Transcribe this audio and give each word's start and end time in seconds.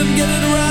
In 0.00 0.16
case 0.16 0.44
we 0.54 0.69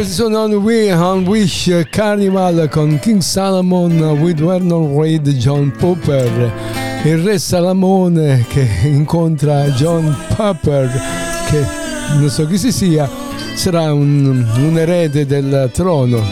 questi 0.00 0.16
sono 0.16 0.38
On, 0.38 0.54
We, 0.54 0.90
on 0.94 1.26
Wish 1.26 1.88
Carnival 1.90 2.70
con 2.70 2.98
King 3.00 3.20
Salomon 3.20 4.00
with 4.22 4.40
Vernon 4.40 4.98
Reid 4.98 5.28
John 5.32 5.70
Popper. 5.76 6.50
Il 7.04 7.18
re 7.18 7.38
Salamone 7.38 8.46
che 8.48 8.66
incontra 8.84 9.66
John 9.72 10.16
Popper 10.34 10.90
che 11.50 11.62
non 12.16 12.30
so 12.30 12.46
chi 12.46 12.56
si 12.56 12.72
sia 12.72 13.06
sarà 13.52 13.92
un, 13.92 14.42
un 14.56 14.78
erede 14.78 15.26
del 15.26 15.68
trono. 15.70 16.22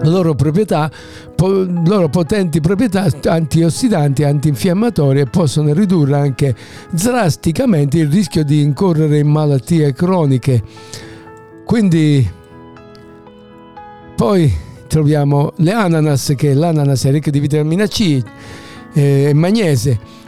Loro, 0.05 0.35
proprietà, 0.35 0.91
po- 1.35 1.67
loro 1.85 2.09
potenti 2.09 2.61
proprietà 2.61 3.07
antiossidanti 3.25 4.23
e 4.23 4.25
antinfiammatorie 4.27 5.27
possono 5.27 5.73
ridurre 5.73 6.17
anche 6.17 6.57
drasticamente 6.91 7.99
il 7.99 8.11
rischio 8.11 8.43
di 8.45 8.63
incorrere 8.63 9.19
in 9.19 9.29
malattie 9.29 9.93
croniche. 9.93 10.63
Quindi 11.65 12.29
poi 14.17 14.53
troviamo 14.89 15.53
le 15.57 15.73
ananas, 15.73 16.35
che 16.37 16.53
l'ananas 16.53 17.05
è 17.05 17.11
ricca 17.11 17.31
di 17.31 17.41
vitamina 17.41 17.87
C 17.87 18.21
e 18.93 19.33
magnese 19.35 20.22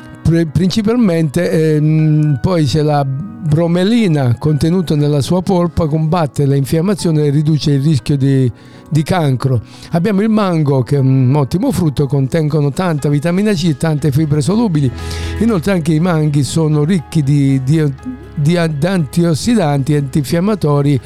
principalmente 0.51 1.51
ehm, 1.51 2.39
poi 2.41 2.65
c'è 2.65 2.81
la 2.81 3.05
bromelina 3.05 4.37
contenuta 4.39 4.97
nella 4.97 5.21
sua 5.21 5.43
polpa 5.43 5.87
combatte 5.87 6.47
l'infiammazione 6.47 7.25
e 7.25 7.31
riduce 7.31 7.73
il 7.73 7.83
rischio 7.83 8.17
di, 8.17 8.51
di, 8.89 9.03
cancro. 9.03 9.61
Abbiamo 9.91 10.23
il 10.23 10.31
mango 10.31 10.83
che 10.83 10.97
è 10.97 10.99
un 10.99 11.33
ottimo 11.37 11.71
frutto, 11.71 12.07
contengono 12.07 12.71
tanta 12.71 13.11
vitamina 13.11 13.53
C 13.53 13.65
e 13.67 13.77
tante 13.77 14.11
fibre 14.11 14.41
solubili. 14.41 14.91
Inoltre 15.41 15.73
anche 15.73 15.93
i 15.93 16.01
manghi 16.01 16.43
sono 16.43 16.85
ricchi 16.85 17.23
di, 17.23 17.63
di, 17.63 17.93
di 18.35 18.57
antiossidanti 18.57 19.95
antinfiammatori 19.95 21.01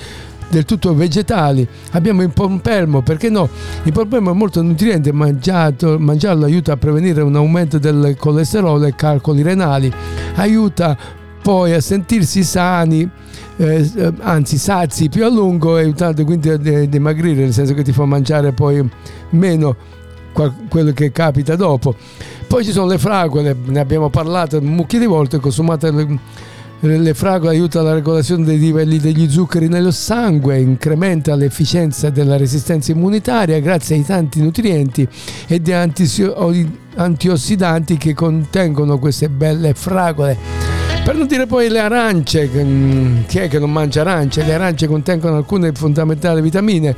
del 0.49 0.65
tutto 0.65 0.95
vegetali. 0.95 1.67
Abbiamo 1.93 2.23
il 2.23 2.31
pompelmo, 2.31 3.03
perché 3.03 3.29
no? 3.29 3.49
Il 3.85 3.93
pompelmo 3.93 4.31
è 4.31 4.35
molto 4.35 4.63
nutriente, 4.63 5.13
mangiato, 5.13 5.99
mangiarlo 5.99 6.45
aiuta 6.45 6.73
a 6.73 6.77
prevenire 6.77 7.23
un 7.23 7.37
aumento 7.37 7.79
del 7.79 8.17
colesterolo 8.19 8.85
e 8.85 8.95
calcoli 8.95 9.43
renali, 9.43 9.93
aiuta 10.37 10.97
poi 11.41 11.73
a 11.73 11.81
sentirsi 11.81 12.43
sani, 12.43 13.09
eh, 13.57 13.91
anzi 14.21 14.59
sazi 14.59 15.09
più 15.09 15.25
a 15.25 15.29
lungo, 15.29 15.77
aiutando 15.77 16.25
quindi 16.25 16.51
a 16.51 16.57
dimagrire, 16.57 17.43
nel 17.43 17.53
senso 17.53 17.75
che 17.75 17.83
ti 17.83 17.93
fa 17.93 18.05
mangiare 18.05 18.53
poi 18.53 18.87
meno 19.31 19.77
quello 20.69 20.93
che 20.93 21.11
capita 21.11 21.57
dopo. 21.57 21.95
Poi 22.47 22.65
ci 22.65 22.71
sono 22.71 22.87
le 22.87 22.99
fragole, 22.99 23.57
ne 23.65 23.81
abbiamo 23.81 24.09
parlato 24.09 24.59
un 24.59 24.67
mucchio 24.67 24.99
di 24.99 25.07
volte, 25.07 25.39
consumate 25.39 25.91
le 26.81 27.15
fragole 27.15 27.51
aiutano 27.51 27.89
la 27.89 27.95
regolazione 27.95 28.45
dei 28.45 28.59
livelli 28.59 28.99
degli 28.99 29.29
zuccheri 29.29 29.67
nello 29.67 29.91
sangue, 29.91 30.61
incrementa 30.61 31.35
l'efficienza 31.35 32.11
della 32.11 32.37
resistenza 32.37 32.93
immunitaria 32.93 33.59
grazie 33.59 33.97
ai 33.97 34.05
tanti 34.05 34.41
nutrienti 34.41 35.09
e 35.49 35.61
di 35.61 35.73
antiossidanti 35.73 37.97
che 37.97 38.15
contengono 38.15 38.99
queste 38.99 39.29
belle 39.29 39.75
fragole. 39.75 40.37
Per 41.05 41.17
non 41.17 41.27
dire 41.27 41.47
poi 41.47 41.69
le 41.69 41.81
arance, 41.81 42.49
mm, 42.53 43.23
chi 43.27 43.39
è 43.39 43.49
che 43.49 43.59
non 43.59 43.73
mangia 43.73 44.03
arance? 44.03 44.45
Le 44.45 44.55
arance 44.55 44.87
contengono 44.87 45.37
alcune 45.37 45.73
fondamentali 45.73 46.41
vitamine 46.41 46.95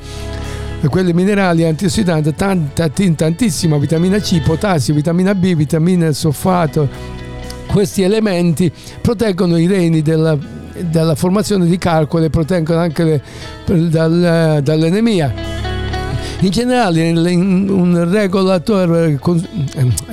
quelle 0.88 1.12
minerali 1.12 1.64
antiossidanti, 1.64 2.34
tanta, 2.34 2.88
tantissima 2.88 3.76
vitamina 3.76 4.18
C, 4.18 4.40
potassio, 4.40 4.94
vitamina 4.94 5.34
B, 5.34 5.54
vitamina 5.54 6.10
solfato, 6.12 6.88
questi 7.70 8.02
elementi 8.02 8.70
proteggono 9.00 9.56
i 9.56 9.66
reni 9.66 10.02
della, 10.02 10.36
dalla 10.90 11.14
formazione 11.14 11.66
di 11.66 11.78
calcoli 11.78 12.26
e 12.26 12.30
proteggono 12.30 12.80
anche 12.80 13.04
le, 13.04 13.22
dal, 13.88 14.60
dall'anemia. 14.62 15.58
In 16.42 16.50
generale 16.50 17.10
un 17.10 18.08
regolatore, 18.10 19.18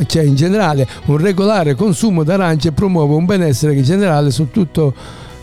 cioè 0.08 0.24
in 0.24 0.36
generale 0.36 0.86
un 1.06 1.18
regolare 1.18 1.74
consumo 1.74 2.24
d'arance 2.24 2.74
promuove 2.74 3.16
un 3.16 3.26
benessere 3.26 3.82
generale 3.82 4.30
su 4.32 4.50
tutto 4.52 4.94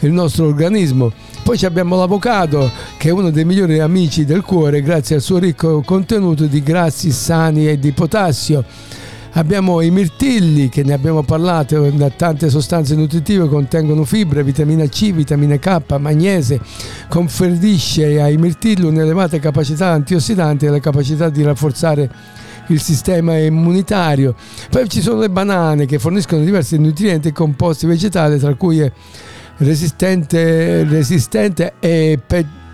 il 0.00 0.12
nostro 0.12 0.46
organismo. 0.46 1.10
Poi 1.42 1.58
abbiamo 1.64 1.96
l'avocado 1.96 2.70
che 2.98 3.08
è 3.08 3.12
uno 3.12 3.30
dei 3.30 3.44
migliori 3.44 3.80
amici 3.80 4.24
del 4.24 4.42
cuore 4.42 4.82
grazie 4.82 5.16
al 5.16 5.22
suo 5.22 5.38
ricco 5.38 5.82
contenuto 5.82 6.44
di 6.44 6.62
grassi 6.62 7.10
sani 7.10 7.66
e 7.66 7.78
di 7.78 7.92
potassio. 7.92 8.64
Abbiamo 9.36 9.80
i 9.80 9.90
mirtilli 9.90 10.68
che 10.68 10.84
ne 10.84 10.92
abbiamo 10.92 11.24
parlato, 11.24 11.90
da 11.90 12.08
tante 12.08 12.48
sostanze 12.48 12.94
nutritive 12.94 13.48
contengono 13.48 14.04
fibre, 14.04 14.44
vitamina 14.44 14.86
C, 14.86 15.12
vitamina 15.12 15.58
K, 15.58 15.98
magnese, 15.98 16.60
conferisce 17.08 18.20
ai 18.20 18.36
mirtilli 18.36 18.86
un'elevata 18.86 19.40
capacità 19.40 19.88
antiossidanti 19.88 20.66
e 20.66 20.68
la 20.68 20.78
capacità 20.78 21.30
di 21.30 21.42
rafforzare 21.42 22.08
il 22.68 22.80
sistema 22.80 23.36
immunitario. 23.36 24.36
Poi 24.70 24.88
ci 24.88 25.00
sono 25.00 25.18
le 25.18 25.30
banane 25.30 25.84
che 25.86 25.98
forniscono 25.98 26.44
diversi 26.44 26.78
nutrienti 26.78 27.28
e 27.28 27.32
composti 27.32 27.86
vegetali, 27.86 28.38
tra 28.38 28.54
cui 28.54 28.88
resistente, 29.56 30.84
resistente 30.84 31.74
e 31.80 32.20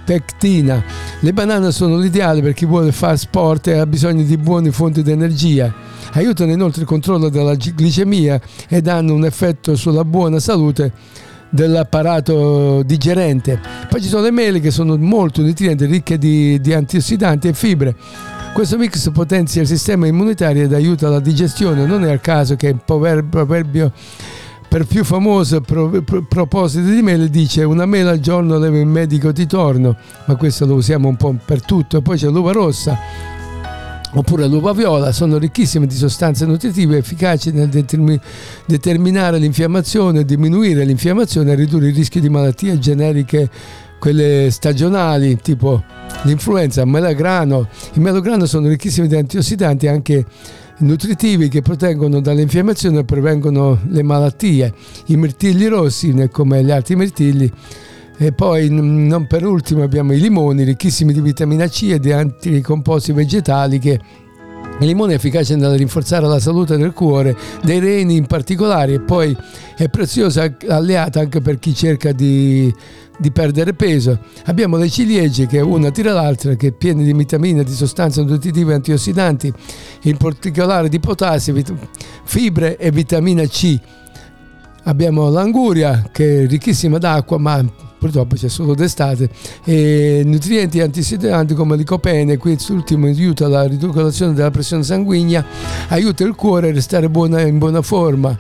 pectina. 0.05 0.85
Le 1.21 1.33
banane 1.33 1.73
sono 1.73 1.97
l'ideale 1.97 2.43
per 2.43 2.53
chi 2.53 2.67
vuole 2.67 2.93
fare 2.93 3.17
sport 3.17 3.69
e 3.69 3.79
ha 3.79 3.87
bisogno 3.87 4.25
di 4.25 4.37
buone 4.37 4.71
fonti 4.73 5.03
di 5.03 5.11
energia 5.11 5.89
aiutano 6.13 6.53
inoltre 6.53 6.83
il 6.83 6.87
controllo 6.87 7.29
della 7.29 7.55
glicemia 7.55 8.41
ed 8.69 8.89
hanno 8.89 9.15
un 9.15 9.25
effetto 9.25 9.77
sulla 9.77 10.05
buona 10.05 10.39
salute 10.39 10.93
dell'apparato 11.51 12.83
digerente. 12.83 13.61
Poi 13.89 14.01
ci 14.01 14.09
sono 14.09 14.23
le 14.23 14.31
mele 14.31 14.61
che 14.61 14.71
sono 14.71 14.97
molto 14.97 15.43
nutrienti, 15.43 15.85
ricche 15.85 16.17
di, 16.17 16.61
di 16.61 16.73
antiossidanti 16.73 17.49
e 17.49 17.53
fibre. 17.53 17.97
Questo 18.53 18.79
mix 18.79 19.11
potenzia 19.11 19.63
il 19.63 19.69
sistema 19.69 20.07
immunitario 20.07 20.65
ed 20.65 20.73
aiuta 20.73 21.09
la 21.09 21.21
digestione. 21.21 21.87
Non 21.87 22.05
è 22.05 22.11
al 22.11 22.21
caso 22.21 22.57
che 22.57 22.69
il 22.69 22.81
proverbio 22.85 23.93
per 24.69 24.87
più 24.87 25.03
famoso 25.03 25.61
pro, 25.61 25.89
pro, 26.03 26.25
proposito 26.29 26.89
di 26.89 27.03
mele 27.03 27.29
dice 27.29 27.65
una 27.65 27.87
mela 27.87 28.11
al 28.11 28.21
giorno 28.21 28.57
leva 28.57 28.79
il 28.79 28.87
medico 28.87 29.33
di 29.33 29.45
torno, 29.47 29.97
ma 30.27 30.37
questo 30.37 30.65
lo 30.65 30.75
usiamo 30.75 31.09
un 31.09 31.17
po' 31.17 31.35
per 31.45 31.63
tutto. 31.65 32.01
Poi 32.03 32.17
c'è 32.17 32.29
l'uva 32.29 32.53
rossa 32.53 32.97
oppure 34.13 34.47
l'uva 34.47 34.73
viola 34.73 35.13
sono 35.13 35.39
ricchissime 35.39 35.87
di 35.87 35.95
sostanze 35.95 36.47
nutritive 36.47 36.99
efficaci 36.99 37.53
nel 37.53 37.69
determi- 37.69 38.21
determinare 38.67 39.39
l'infiammazione, 39.39 40.25
diminuire 40.25 40.85
l'infiammazione 40.85 41.53
e 41.53 41.55
ridurre 41.55 41.89
il 41.89 41.95
rischio 41.95 42.21
di 42.21 42.29
malattie 42.29 42.79
generiche, 42.79 43.49
quelle 43.99 44.49
stagionali 44.51 45.37
tipo 45.37 45.83
l'influenza, 46.23 46.83
il 46.83 46.89
melograno. 46.89 47.69
Il 47.93 48.01
melograno 48.01 48.47
sono 48.47 48.69
ricchissimi 48.69 49.07
di 49.07 49.17
antiossidanti 49.17 49.87
anche 49.87 50.25
nutritivi 50.79 51.49
che 51.49 51.61
proteggono 51.61 52.21
dall'infiammazione 52.21 53.01
e 53.01 53.05
prevengono 53.05 53.79
le 53.89 54.03
malattie. 54.03 54.73
I 55.07 55.17
mirtilli 55.17 55.67
rossi, 55.67 56.29
come 56.33 56.65
gli 56.65 56.71
altri 56.71 56.97
mirtilli, 56.97 57.53
e 58.23 58.33
poi 58.33 58.69
non 58.69 59.27
per 59.27 59.47
ultimo 59.47 59.83
abbiamo 59.83 60.13
i 60.13 60.21
limoni 60.21 60.63
ricchissimi 60.63 61.15
di 61.15 61.23
vitamina 61.23 61.67
C 61.69 61.89
e 61.93 61.99
di 61.99 62.13
altri 62.13 62.61
composti 62.61 63.13
vegetali 63.13 63.79
che 63.79 63.99
il 64.79 64.87
limone 64.87 65.13
è 65.13 65.15
efficace 65.15 65.57
nel 65.57 65.75
rinforzare 65.79 66.27
la 66.27 66.39
salute 66.39 66.77
del 66.77 66.93
cuore, 66.93 67.35
dei 67.63 67.79
reni 67.79 68.17
in 68.17 68.27
particolare 68.27 68.95
e 68.95 69.01
poi 69.01 69.35
è 69.75 69.89
preziosa 69.89 70.55
alleata 70.69 71.21
anche 71.21 71.41
per 71.41 71.59
chi 71.59 71.75
cerca 71.75 72.13
di, 72.13 72.71
di 73.19 73.31
perdere 73.31 73.73
peso. 73.73 74.19
Abbiamo 74.45 74.77
le 74.77 74.91
ciliegie 74.91 75.47
che 75.47 75.61
una 75.61 75.91
tira 75.91 76.13
l'altra, 76.13 76.55
che 76.57 76.69
è 76.69 76.73
piene 76.73 77.03
di 77.03 77.15
vitamine, 77.15 77.65
di 77.65 77.73
sostanze 77.73 78.23
nutritive 78.23 78.75
antiossidanti, 78.75 79.51
in 80.03 80.19
particolare 80.19 80.91
di 80.91 81.01
potassio, 81.01 81.55
fibre 82.25 82.77
e 82.77 82.91
vitamina 82.91 83.45
C. 83.45 83.79
Abbiamo 84.85 85.31
l'anguria 85.31 86.09
che 86.13 86.43
è 86.45 86.47
ricchissima 86.47 86.99
d'acqua 86.99 87.39
ma 87.39 87.89
purtroppo 88.01 88.35
c'è 88.35 88.49
solo 88.49 88.75
d'estate, 88.75 89.29
e 89.63 90.23
nutrienti 90.25 90.81
antiossidanti 90.81 91.53
come 91.53 91.77
l'icopene, 91.77 92.39
quest'ultimo 92.39 93.07
aiuta 93.07 93.47
la 93.47 93.65
riduzione 93.65 94.33
della 94.33 94.51
pressione 94.51 94.83
sanguigna, 94.83 95.45
aiuta 95.89 96.25
il 96.25 96.35
cuore 96.35 96.71
a 96.71 96.73
restare 96.73 97.11
buona, 97.11 97.43
in 97.43 97.59
buona 97.59 97.83
forma. 97.83 98.35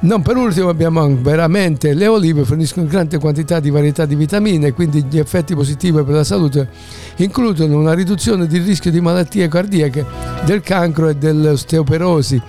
Non 0.00 0.20
per 0.20 0.36
ultimo 0.36 0.68
abbiamo 0.68 1.16
veramente 1.22 1.94
le 1.94 2.06
olive 2.08 2.44
forniscono 2.44 2.86
grande 2.86 3.18
quantità 3.18 3.58
di 3.58 3.70
varietà 3.70 4.04
di 4.04 4.16
vitamine, 4.16 4.72
quindi 4.72 5.04
gli 5.08 5.18
effetti 5.18 5.54
positivi 5.54 6.02
per 6.02 6.14
la 6.14 6.24
salute 6.24 6.68
includono 7.16 7.78
una 7.78 7.94
riduzione 7.94 8.46
del 8.46 8.64
rischio 8.64 8.90
di 8.90 9.00
malattie 9.00 9.48
cardiache, 9.48 10.04
del 10.44 10.60
cancro 10.60 11.08
e 11.08 11.16
dell'osteoporosi. 11.16 12.42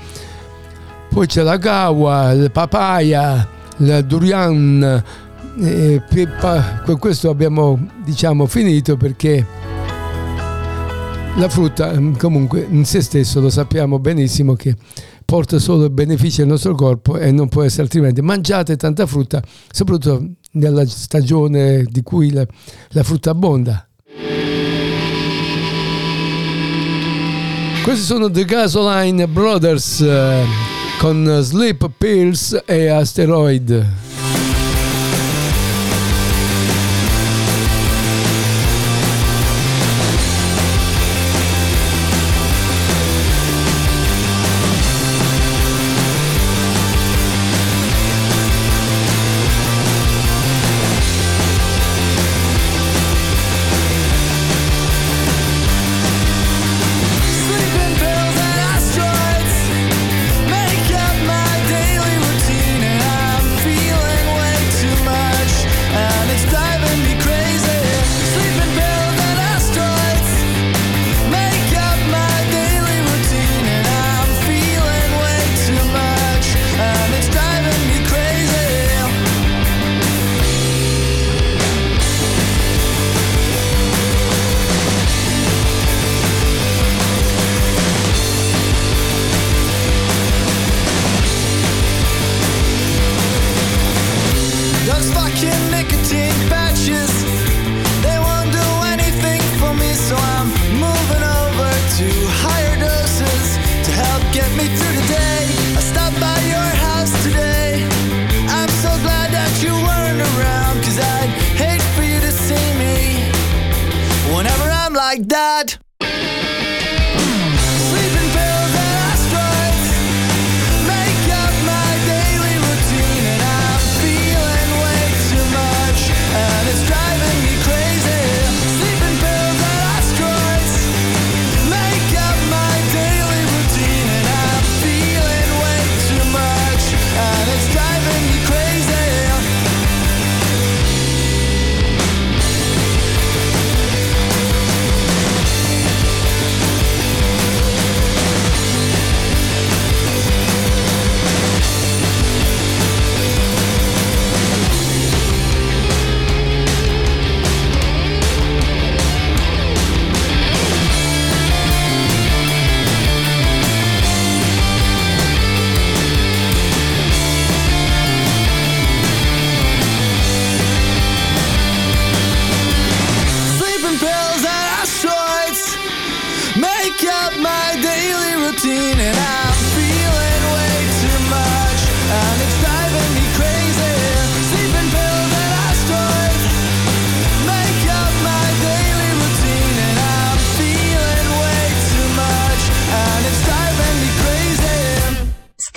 Poi 1.08 1.28
c'è 1.28 1.44
la 1.44 1.56
gawa, 1.56 2.32
il 2.34 2.52
papaya, 2.52 3.48
il 3.78 4.04
durian, 4.06 5.04
e 5.58 6.02
con 6.86 7.00
questo 7.00 7.30
abbiamo 7.30 7.88
diciamo 8.04 8.46
finito 8.46 8.98
perché 8.98 9.46
la 11.38 11.50
frutta 11.50 12.00
mm, 12.00 12.16
comunque 12.16 12.66
in 12.70 12.86
se 12.86 13.02
stesso 13.02 13.40
lo 13.40 13.50
sappiamo 13.50 14.00
benissimo 14.00 14.54
che 14.54 14.76
porta 15.26 15.58
solo 15.58 15.90
benefici 15.90 16.42
al 16.42 16.48
nostro 16.48 16.76
corpo 16.76 17.18
e 17.18 17.32
non 17.32 17.50
può 17.50 17.64
essere 17.64 17.84
altrimenti. 17.84 18.22
Mangiate 18.22 18.78
tanta 18.78 19.06
frutta, 19.06 19.42
soprattutto 19.72 20.24
nella 20.52 20.86
stagione 20.86 21.84
di 21.90 22.04
cui 22.04 22.32
la, 22.32 22.46
la 22.90 23.04
frutta 23.04 23.32
abbonda. 23.32 23.88
Questi 27.84 28.04
sono 28.04 28.32
The 28.32 28.46
Gasoline 28.46 29.28
Brothers 29.28 30.02
eh, 30.02 30.44
con 31.00 31.40
Sleep 31.42 31.90
Pills 31.98 32.64
e 32.66 32.88
Asteroid. 32.88 34.15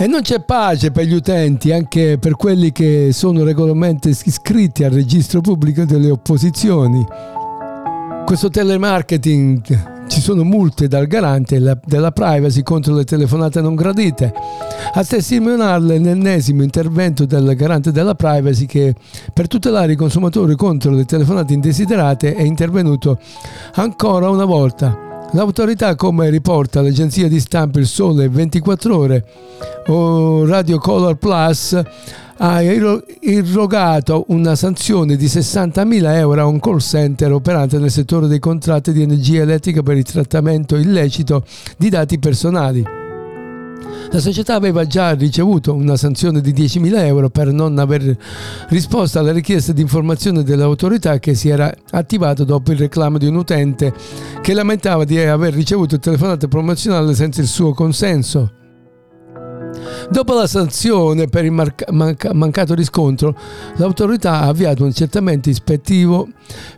E 0.00 0.06
non 0.06 0.20
c'è 0.20 0.40
pace 0.40 0.92
per 0.92 1.06
gli 1.06 1.12
utenti, 1.12 1.72
anche 1.72 2.18
per 2.18 2.36
quelli 2.36 2.70
che 2.70 3.08
sono 3.12 3.42
regolarmente 3.42 4.10
iscritti 4.10 4.84
al 4.84 4.92
registro 4.92 5.40
pubblico 5.40 5.84
delle 5.84 6.08
opposizioni. 6.08 7.04
Questo 8.24 8.48
telemarketing 8.48 10.06
ci 10.06 10.20
sono 10.20 10.44
multe 10.44 10.86
dal 10.86 11.08
garante 11.08 11.58
la- 11.58 11.76
della 11.84 12.12
privacy 12.12 12.62
contro 12.62 12.94
le 12.94 13.02
telefonate 13.02 13.60
non 13.60 13.74
gradite. 13.74 14.32
A 14.92 15.04
testimoniarle 15.04 15.98
l'ennesimo 15.98 16.62
intervento 16.62 17.26
del 17.26 17.56
garante 17.56 17.90
della 17.90 18.14
privacy 18.14 18.66
che 18.66 18.94
per 19.32 19.48
tutelare 19.48 19.92
i 19.92 19.96
consumatori 19.96 20.54
contro 20.54 20.92
le 20.92 21.06
telefonate 21.06 21.52
indesiderate 21.54 22.36
è 22.36 22.42
intervenuto 22.42 23.18
ancora 23.74 24.30
una 24.30 24.44
volta. 24.44 25.07
L'autorità, 25.32 25.94
come 25.94 26.30
riporta 26.30 26.80
l'agenzia 26.80 27.28
di 27.28 27.38
stampa 27.38 27.78
Il 27.78 27.86
Sole 27.86 28.30
24 28.30 28.96
Ore 28.96 29.24
o 29.88 30.46
Radio 30.46 30.78
Color 30.78 31.16
Plus, 31.16 31.78
ha 32.38 32.62
irro- 32.62 33.04
irrogato 33.20 34.24
una 34.28 34.54
sanzione 34.56 35.16
di 35.16 35.26
60.000 35.26 36.14
euro 36.14 36.40
a 36.40 36.46
un 36.46 36.58
call 36.58 36.78
center 36.78 37.32
operante 37.32 37.78
nel 37.78 37.90
settore 37.90 38.26
dei 38.26 38.38
contratti 38.38 38.90
di 38.92 39.02
energia 39.02 39.42
elettrica 39.42 39.82
per 39.82 39.98
il 39.98 40.04
trattamento 40.04 40.76
illecito 40.76 41.44
di 41.76 41.90
dati 41.90 42.18
personali. 42.18 43.07
La 44.10 44.20
società 44.20 44.54
aveva 44.54 44.86
già 44.86 45.12
ricevuto 45.12 45.74
una 45.74 45.96
sanzione 45.96 46.40
di 46.40 46.52
10.000 46.52 46.98
euro 47.04 47.28
per 47.28 47.52
non 47.52 47.78
aver 47.78 48.16
risposto 48.68 49.18
alle 49.18 49.32
richieste 49.32 49.74
di 49.74 49.82
informazione 49.82 50.42
dell'autorità 50.42 51.18
che 51.18 51.34
si 51.34 51.48
era 51.48 51.72
attivato 51.90 52.44
dopo 52.44 52.72
il 52.72 52.78
reclamo 52.78 53.18
di 53.18 53.26
un 53.26 53.36
utente 53.36 53.92
che 54.40 54.54
lamentava 54.54 55.04
di 55.04 55.18
aver 55.18 55.52
ricevuto 55.52 55.98
telefonate 55.98 56.48
promozionali 56.48 57.14
senza 57.14 57.40
il 57.40 57.48
suo 57.48 57.74
consenso. 57.74 58.52
Dopo 60.10 60.34
la 60.34 60.46
sanzione 60.46 61.26
per 61.26 61.44
il 61.44 61.52
marca- 61.52 61.90
manca- 61.92 62.32
mancato 62.32 62.74
riscontro, 62.74 63.36
l'autorità 63.76 64.40
ha 64.40 64.46
avviato 64.46 64.82
un 64.82 64.88
accertamento 64.88 65.50
ispettivo 65.50 66.28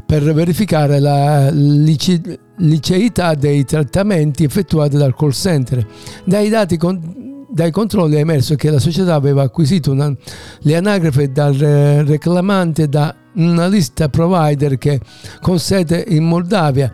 per 0.04 0.22
verificare 0.34 0.98
la 0.98 1.48
lici- 1.50 2.20
liceità 2.58 3.34
dei 3.34 3.64
trattamenti 3.64 4.44
effettuati 4.44 4.96
dal 4.96 5.14
call 5.14 5.30
center. 5.30 5.86
Dai 6.24 6.48
dati 6.48 6.76
con- 6.76 7.46
dai 7.48 7.70
controlli 7.70 8.16
è 8.16 8.20
emerso 8.20 8.54
che 8.56 8.70
la 8.70 8.78
società 8.78 9.14
aveva 9.14 9.42
acquisito 9.42 9.92
una- 9.92 10.14
le 10.60 10.76
anagrafe 10.76 11.30
dal 11.30 11.54
reclamante 11.54 12.88
da 12.88 13.14
una 13.36 13.68
lista 13.68 14.08
provider 14.08 14.76
che 14.76 15.00
con 15.40 15.58
sede 15.58 16.04
in 16.08 16.24
Moldavia 16.24 16.90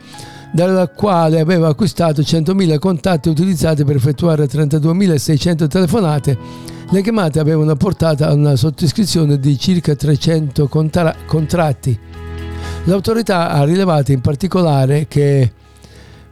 dalla 0.56 0.88
quale 0.88 1.38
aveva 1.38 1.68
acquistato 1.68 2.22
100.000 2.22 2.78
contatti 2.78 3.28
utilizzati 3.28 3.84
per 3.84 3.96
effettuare 3.96 4.46
32.600 4.46 5.68
telefonate. 5.68 6.38
Le 6.88 7.02
chiamate 7.02 7.38
avevano 7.38 7.76
portato 7.76 8.24
a 8.24 8.32
una 8.32 8.56
sottoscrizione 8.56 9.38
di 9.38 9.58
circa 9.58 9.94
300 9.94 10.66
contra- 10.66 11.14
contratti. 11.26 11.98
L'autorità 12.84 13.50
ha 13.50 13.64
rilevato 13.64 14.12
in 14.12 14.22
particolare 14.22 15.06
che, 15.06 15.52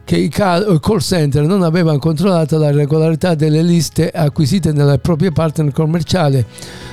che 0.04 0.16
i 0.16 0.28
cal- 0.28 0.78
call 0.80 0.98
center 0.98 1.44
non 1.46 1.62
avevano 1.62 1.98
controllato 1.98 2.58
la 2.58 2.70
regolarità 2.70 3.34
delle 3.34 3.62
liste 3.62 4.10
acquisite 4.10 4.72
nelle 4.72 4.98
proprie 4.98 5.32
partner 5.32 5.72
commerciali, 5.72 6.44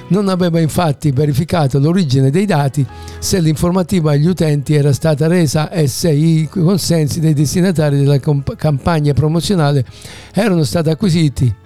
non 0.08 0.30
aveva 0.30 0.60
infatti 0.60 1.12
verificato 1.12 1.80
l'origine 1.80 2.32
dei 2.32 2.45
dati, 2.45 2.86
se 3.19 3.39
l'informativa 3.39 4.12
agli 4.12 4.28
utenti 4.28 4.74
era 4.74 4.93
stata 4.93 5.28
resa 5.28 5.69
e 5.69 5.88
se 5.88 6.12
i 6.12 6.47
consensi 6.50 7.19
dei 7.19 7.34
destinatari 7.34 7.97
della 7.97 8.19
campagna 8.56 9.13
promozionale 9.13 9.86
erano 10.34 10.63
stati 10.63 10.89
acquisiti. 10.89 11.61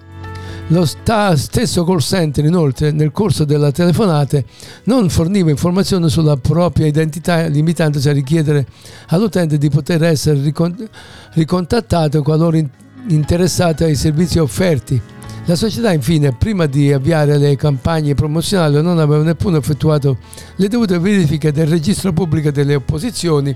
Lo 0.70 0.84
sta- 0.84 1.36
stesso 1.36 1.84
call 1.84 1.98
center 1.98 2.44
inoltre 2.44 2.90
nel 2.90 3.12
corso 3.12 3.44
della 3.44 3.70
telefonate 3.70 4.44
non 4.84 5.08
forniva 5.08 5.48
informazioni 5.50 6.08
sulla 6.10 6.36
propria 6.36 6.86
identità 6.86 7.46
limitandosi 7.46 8.08
a 8.08 8.12
richiedere 8.12 8.66
all'utente 9.08 9.58
di 9.58 9.70
poter 9.70 10.02
essere 10.02 10.40
ricon- 10.42 10.88
ricontattato 11.34 12.20
qualora 12.22 12.56
in- 12.56 12.68
interessato 13.08 13.84
ai 13.84 13.94
servizi 13.94 14.40
offerti. 14.40 15.00
La 15.44 15.54
società 15.54 15.92
infine, 15.92 16.32
prima 16.32 16.66
di 16.66 16.92
avviare 16.92 17.38
le 17.38 17.54
campagne 17.54 18.14
promozionali, 18.16 18.82
non 18.82 18.98
aveva 18.98 19.22
neppure 19.22 19.58
effettuato 19.58 20.18
le 20.56 20.66
dovute 20.66 20.98
verifiche 20.98 21.52
del 21.52 21.68
registro 21.68 22.12
pubblico 22.12 22.50
delle 22.50 22.74
opposizioni 22.74 23.54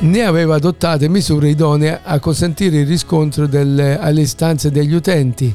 né 0.00 0.22
aveva 0.22 0.54
adottate 0.54 1.08
misure 1.08 1.48
idonee 1.48 1.98
a 2.04 2.20
consentire 2.20 2.78
il 2.78 2.86
riscontro 2.86 3.48
delle- 3.48 3.98
alle 3.98 4.20
istanze 4.20 4.70
degli 4.70 4.94
utenti. 4.94 5.52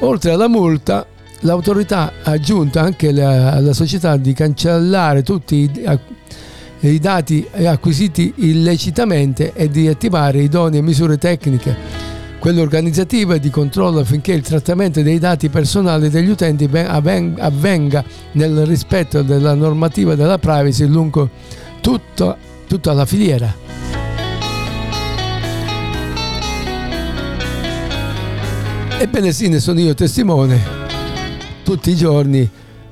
Oltre 0.00 0.30
alla 0.30 0.48
multa, 0.48 1.06
l'autorità 1.40 2.12
ha 2.22 2.30
aggiunto 2.32 2.78
anche 2.78 3.12
la- 3.12 3.52
alla 3.52 3.72
società 3.72 4.16
di 4.16 4.32
cancellare 4.32 5.22
tutti 5.22 5.56
i, 5.56 5.84
a- 5.84 5.98
i 6.80 6.98
dati 6.98 7.46
acquisiti 7.64 8.32
illecitamente 8.36 9.52
e 9.54 9.68
di 9.68 9.88
attivare 9.88 10.42
idonee 10.42 10.82
misure 10.82 11.16
tecniche, 11.16 11.74
quelle 12.38 12.60
organizzative 12.60 13.36
e 13.36 13.40
di 13.40 13.50
controllo 13.50 14.00
affinché 14.00 14.32
il 14.32 14.42
trattamento 14.42 15.00
dei 15.02 15.18
dati 15.18 15.48
personali 15.48 16.10
degli 16.10 16.28
utenti 16.28 16.68
avvenga 16.70 18.04
nel 18.32 18.66
rispetto 18.66 19.22
della 19.22 19.54
normativa 19.54 20.14
della 20.14 20.38
privacy 20.38 20.86
lungo 20.86 21.30
tutto- 21.80 22.36
tutta 22.68 22.92
la 22.92 23.06
filiera. 23.06 23.64
Ebbene 28.98 29.32
sì, 29.32 29.48
ne 29.48 29.60
sono 29.60 29.78
io 29.80 29.94
testimone. 29.94 30.58
Tutti 31.62 31.90
i 31.90 31.96
giorni 31.96 32.48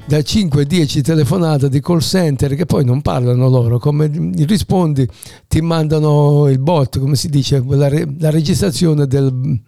da 0.07 0.19
5-10 0.19 1.01
telefonate 1.01 1.69
di 1.71 1.81
call 1.81 2.01
center 2.01 2.55
che 2.55 2.67
poi 2.67 2.85
non 2.85 3.01
parlano 3.01 3.49
loro, 3.49 3.79
come 3.79 4.11
rispondi 4.45 5.09
ti 5.49 5.62
mandano 5.62 6.49
il 6.49 6.59
bot, 6.59 6.99
come 6.99 7.17
si 7.17 7.29
dice, 7.31 7.62
la, 7.67 7.88
re- 7.88 8.07
la 8.19 8.31
registrazione 8.31 9.07
del- 9.07 9.61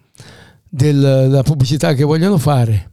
della 0.69 1.41
pubblicità 1.43 1.93
che 1.93 2.03
vogliono 2.03 2.37
fare. 2.37 2.91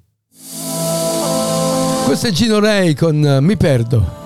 Questo 2.07 2.27
è 2.29 2.31
Gino 2.31 2.61
Ray 2.61 2.95
con 2.95 3.39
Mi 3.43 3.57
perdo. 3.57 4.23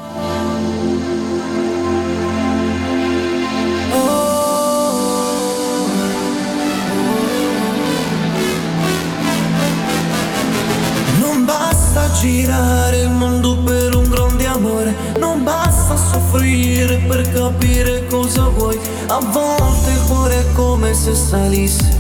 Girare 12.21 13.03
il 13.03 13.11
mondo 13.11 13.57
per 13.59 13.95
un 13.95 14.09
grande 14.09 14.47
amore, 14.47 14.93
non 15.19 15.45
basta 15.45 15.97
soffrire 15.97 16.97
per 17.07 17.31
capire 17.33 18.07
cosa 18.07 18.49
vuoi. 18.49 18.77
A 19.07 19.21
volte 19.21 19.91
il 19.91 20.01
cuore 20.07 20.39
è 20.41 20.53
come 20.53 20.95
se 20.95 21.15
salisse 21.15 21.97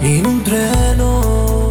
in 0.00 0.26
un 0.26 0.42
treno. 0.42 1.68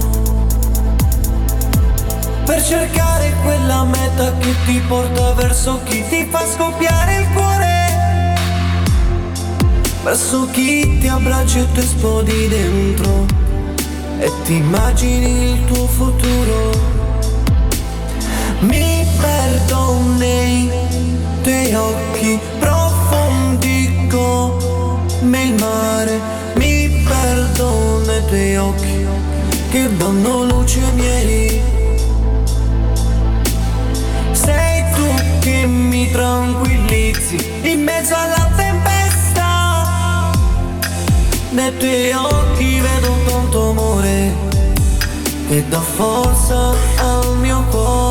Per 2.44 2.64
cercare 2.64 3.34
quella 3.44 3.84
meta 3.84 4.36
che 4.40 4.56
ti 4.66 4.82
porta 4.88 5.34
verso 5.34 5.80
chi 5.84 6.04
ti 6.10 6.28
fa 6.30 6.46
scoppiare 6.48 7.16
il 7.18 7.28
cuore. 7.34 8.38
Verso 10.04 10.48
chi 10.52 10.98
ti 10.98 11.08
abbraccia 11.08 11.60
e 11.60 11.72
tu 11.72 11.80
esplodi 11.82 12.48
dentro 12.48 13.26
e 14.18 14.32
ti 14.44 14.56
immagini 14.56 15.52
il 15.52 15.66
tuo 15.66 15.86
futuro. 15.86 16.99
Mi 18.62 19.06
perdo 19.22 20.00
nei 20.18 20.70
tuoi 21.44 21.74
occhi 21.74 22.40
profondi 22.60 24.08
come 24.10 25.44
il 25.44 25.54
mare. 25.54 26.20
Mi 26.56 27.04
perdo 27.08 28.02
nei 28.06 28.26
tuoi 28.26 28.58
occhi 28.58 29.08
che 29.72 29.96
danno 29.96 30.44
luce 30.44 30.82
ai 30.84 30.94
miei. 30.94 31.62
Sei 34.32 34.84
tu 34.94 35.08
che 35.40 35.66
mi 35.66 36.12
tranquillizzi 36.12 37.38
in 37.62 37.82
mezzo 37.84 38.14
alla 38.14 38.50
tempesta. 38.58 40.32
Nei 41.52 41.78
tuoi 41.78 42.12
occhi 42.12 42.80
vedo 42.82 43.16
tanto 43.26 43.70
amore 43.70 44.34
che 45.48 45.66
dà 45.70 45.80
forza 45.80 46.76
al 46.98 47.38
mio 47.38 47.64
cuore. 47.70 48.09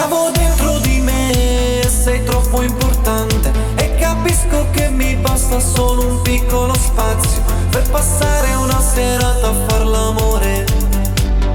Scavo 0.00 0.30
dentro 0.30 0.78
di 0.78 0.98
me, 0.98 1.86
sei 1.86 2.24
troppo 2.24 2.62
importante 2.62 3.52
e 3.74 3.96
capisco 3.96 4.66
che 4.70 4.88
mi 4.88 5.14
basta 5.16 5.60
solo 5.60 6.06
un 6.06 6.22
piccolo 6.22 6.72
spazio 6.72 7.42
per 7.68 7.82
passare 7.90 8.54
una 8.54 8.80
serata 8.80 9.48
a 9.48 9.52
far 9.68 9.84
l'amore 9.84 10.64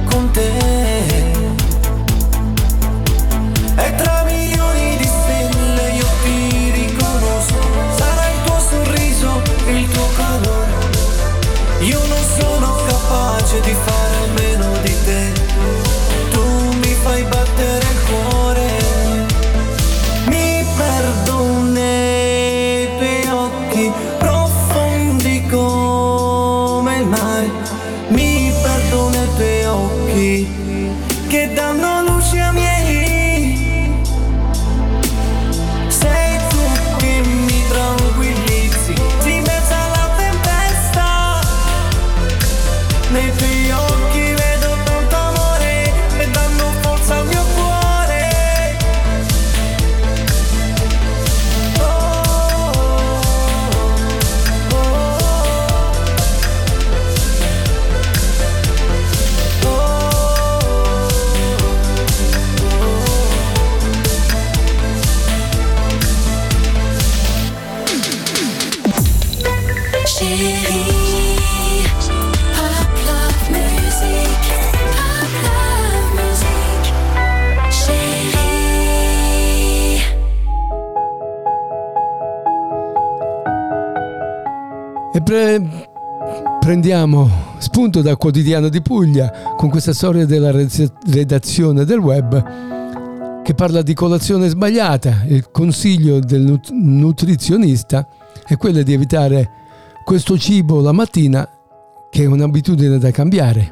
con 0.05 0.29
te. 0.29 0.57
E 3.77 3.95
tra 3.95 4.23
milioni 4.25 4.97
di 4.97 5.07
stelle 5.07 5.91
io 5.93 6.07
ti 6.23 6.69
riconosco, 6.69 7.57
sarà 7.97 8.29
il 8.29 8.43
tuo 8.45 8.59
sorriso, 8.59 9.41
il 9.69 9.89
tuo 9.89 10.07
calore. 10.15 10.73
Io 11.79 11.99
non 12.05 12.23
sono 12.37 12.75
capace 12.85 13.59
di 13.61 13.73
fare 13.73 14.04
prendiamo 86.65 87.29
spunto 87.59 88.01
dal 88.01 88.17
quotidiano 88.17 88.69
di 88.69 88.81
Puglia 88.81 89.53
con 89.55 89.69
questa 89.69 89.93
storia 89.93 90.25
della 90.25 90.49
red- 90.49 90.93
redazione 91.11 91.85
del 91.85 91.99
web 91.99 93.43
che 93.43 93.53
parla 93.53 93.83
di 93.83 93.93
colazione 93.93 94.47
sbagliata. 94.47 95.25
Il 95.27 95.51
consiglio 95.51 96.17
del 96.19 96.41
nut- 96.41 96.71
nutrizionista 96.71 98.07
è 98.47 98.57
quello 98.57 98.81
di 98.81 98.93
evitare 98.93 99.47
questo 100.03 100.39
cibo 100.39 100.81
la 100.81 100.91
mattina 100.91 101.47
che 102.09 102.23
è 102.23 102.25
un'abitudine 102.25 102.97
da 102.97 103.11
cambiare. 103.11 103.71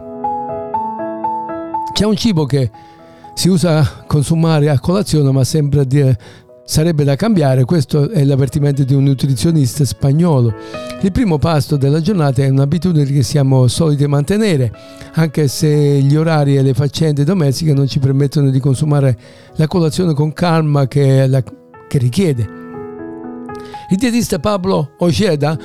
C'è 1.94 2.06
un 2.06 2.16
cibo 2.16 2.46
che 2.46 2.70
si 3.34 3.50
usa 3.50 4.04
consumare 4.06 4.70
a 4.70 4.80
colazione 4.80 5.32
ma 5.32 5.44
sembra 5.44 5.84
dire 5.84 6.16
sarebbe 6.66 7.04
da 7.04 7.16
cambiare, 7.16 7.66
questo 7.66 8.10
è 8.10 8.24
l'avvertimento 8.24 8.84
di 8.84 8.94
un 8.94 9.04
nutrizionista 9.04 9.84
spagnolo. 9.84 10.54
Il 11.02 11.12
primo 11.12 11.38
pasto 11.38 11.76
della 11.76 12.00
giornata 12.00 12.42
è 12.42 12.50
un'abitudine 12.50 13.06
che 13.06 13.24
siamo 13.24 13.68
soliti 13.68 14.08
mantenere, 14.08 14.72
anche 15.14 15.48
se 15.48 15.70
gli 15.70 16.16
orari 16.16 16.56
e 16.56 16.62
le 16.62 16.74
faccende 16.74 17.24
domestiche 17.24 17.74
non 17.74 17.88
ci 17.88 18.00
permettono 18.00 18.50
di 18.50 18.60
consumare 18.60 19.18
la 19.56 19.68
colazione 19.68 20.14
con 20.14 20.32
calma 20.34 20.88
che, 20.88 21.28
la- 21.28 21.44
che 21.88 21.98
richiede. 21.98 22.62
Il 23.90 23.98
dietista 23.98 24.40
Pablo 24.40 24.94
Ojeda 25.00 25.58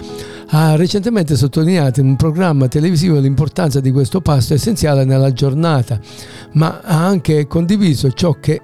ha 0.50 0.76
recentemente 0.76 1.36
sottolineato 1.36 2.00
in 2.00 2.08
un 2.08 2.16
programma 2.16 2.68
televisivo 2.68 3.18
l'importanza 3.18 3.80
di 3.80 3.90
questo 3.90 4.20
pasto 4.20 4.54
essenziale 4.54 5.04
nella 5.04 5.32
giornata, 5.32 6.00
ma 6.52 6.80
ha 6.82 7.06
anche 7.06 7.46
condiviso 7.46 8.10
ciò 8.10 8.32
che 8.40 8.60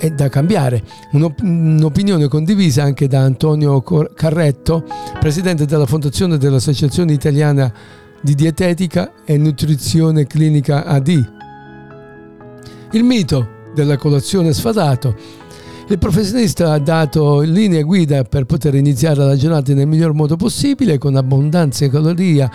è 0.00 0.10
da 0.10 0.30
cambiare. 0.30 0.82
Un'op- 1.12 1.42
un'opinione 1.42 2.26
condivisa 2.26 2.82
anche 2.82 3.06
da 3.06 3.20
Antonio 3.20 3.82
Carretto, 3.82 4.84
presidente 5.18 5.66
della 5.66 5.84
fondazione 5.84 6.38
dell'Associazione 6.38 7.12
Italiana 7.12 7.70
di 8.22 8.34
Dietetica 8.34 9.12
e 9.26 9.36
Nutrizione 9.36 10.26
Clinica 10.26 10.86
AD. 10.86 11.32
Il 12.92 13.04
mito 13.04 13.58
della 13.74 13.98
colazione 13.98 14.54
sfadato. 14.54 15.14
Il 15.90 15.98
professionista 15.98 16.72
ha 16.72 16.78
dato 16.78 17.40
linee 17.40 17.82
guida 17.82 18.22
per 18.22 18.44
poter 18.44 18.76
iniziare 18.76 19.24
la 19.24 19.34
giornata 19.34 19.74
nel 19.74 19.88
miglior 19.88 20.12
modo 20.12 20.36
possibile, 20.36 20.98
con 20.98 21.16
abbondanza 21.16 21.84
di 21.84 21.90
calorie 21.90 22.48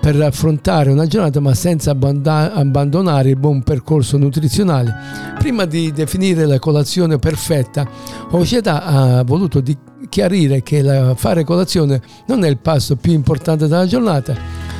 per 0.00 0.20
affrontare 0.22 0.92
una 0.92 1.08
giornata 1.08 1.40
ma 1.40 1.52
senza 1.52 1.90
abbandonare 1.90 3.30
il 3.30 3.36
buon 3.38 3.64
percorso 3.64 4.18
nutrizionale. 4.18 4.94
Prima 5.36 5.64
di 5.64 5.90
definire 5.90 6.46
la 6.46 6.60
colazione 6.60 7.18
perfetta, 7.18 7.88
Ojeda 8.30 8.84
ha 8.84 9.24
voluto 9.24 9.60
chiarire 10.08 10.62
che 10.62 11.12
fare 11.16 11.42
colazione 11.42 12.00
non 12.28 12.44
è 12.44 12.48
il 12.48 12.58
passo 12.58 12.94
più 12.94 13.10
importante 13.10 13.66
della 13.66 13.86
giornata. 13.86 14.36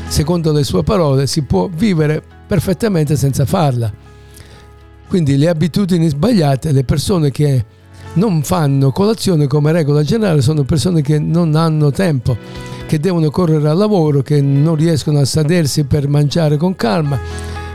Secondo 0.06 0.52
le 0.52 0.62
sue 0.62 0.84
parole 0.84 1.26
si 1.26 1.42
può 1.42 1.68
vivere 1.68 2.22
perfettamente 2.46 3.16
senza 3.16 3.44
farla. 3.44 3.92
Quindi 5.08 5.36
le 5.36 5.48
abitudini 5.48 6.06
sbagliate, 6.06 6.70
le 6.70 6.84
persone 6.84 7.32
che 7.32 7.64
non 8.16 8.42
fanno 8.42 8.92
colazione 8.92 9.46
come 9.46 9.72
regola 9.72 10.02
generale 10.02 10.40
sono 10.40 10.64
persone 10.64 11.02
che 11.02 11.18
non 11.18 11.54
hanno 11.54 11.90
tempo, 11.90 12.36
che 12.86 12.98
devono 12.98 13.30
correre 13.30 13.68
al 13.68 13.76
lavoro, 13.76 14.22
che 14.22 14.40
non 14.40 14.74
riescono 14.74 15.18
a 15.18 15.24
sedersi 15.24 15.84
per 15.84 16.08
mangiare 16.08 16.56
con 16.56 16.74
calma. 16.76 17.18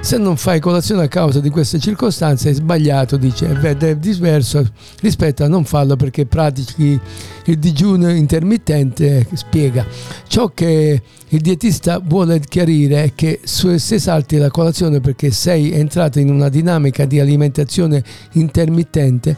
Se 0.01 0.17
non 0.17 0.35
fai 0.35 0.59
colazione 0.59 1.03
a 1.03 1.07
causa 1.07 1.39
di 1.39 1.51
queste 1.51 1.77
circostanze 1.77 2.49
è 2.49 2.53
sbagliato, 2.53 3.17
dice, 3.17 3.55
ed 3.61 3.83
è 3.83 3.95
diverso 3.97 4.67
rispetto 4.99 5.43
a 5.43 5.47
non 5.47 5.63
farlo 5.63 5.95
perché 5.95 6.25
pratichi 6.25 6.99
il 7.45 7.59
digiuno 7.59 8.09
intermittente, 8.09 9.27
spiega. 9.33 9.85
Ciò 10.27 10.51
che 10.55 11.01
il 11.27 11.39
dietista 11.41 12.01
vuole 12.03 12.39
chiarire 12.39 13.03
è 13.03 13.11
che 13.13 13.41
se 13.43 13.77
salti 13.77 14.37
la 14.37 14.49
colazione 14.49 15.01
perché 15.01 15.29
sei 15.29 15.71
entrato 15.71 16.17
in 16.17 16.31
una 16.31 16.49
dinamica 16.49 17.05
di 17.05 17.19
alimentazione 17.19 18.03
intermittente, 18.31 19.37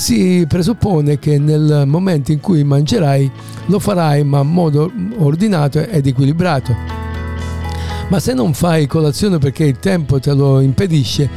si 0.00 0.46
presuppone 0.48 1.18
che 1.18 1.38
nel 1.38 1.84
momento 1.86 2.32
in 2.32 2.40
cui 2.40 2.64
mangerai 2.64 3.30
lo 3.66 3.78
farai 3.78 4.24
ma 4.24 4.40
in 4.40 4.48
modo 4.48 4.90
ordinato 5.18 5.78
ed 5.78 6.06
equilibrato. 6.06 6.74
Ma 8.08 8.18
se 8.18 8.32
non 8.32 8.54
fai 8.54 8.86
colazione 8.86 9.36
perché 9.36 9.64
il 9.64 9.78
tempo 9.78 10.18
te 10.18 10.32
lo 10.32 10.60
impedisce, 10.60 11.28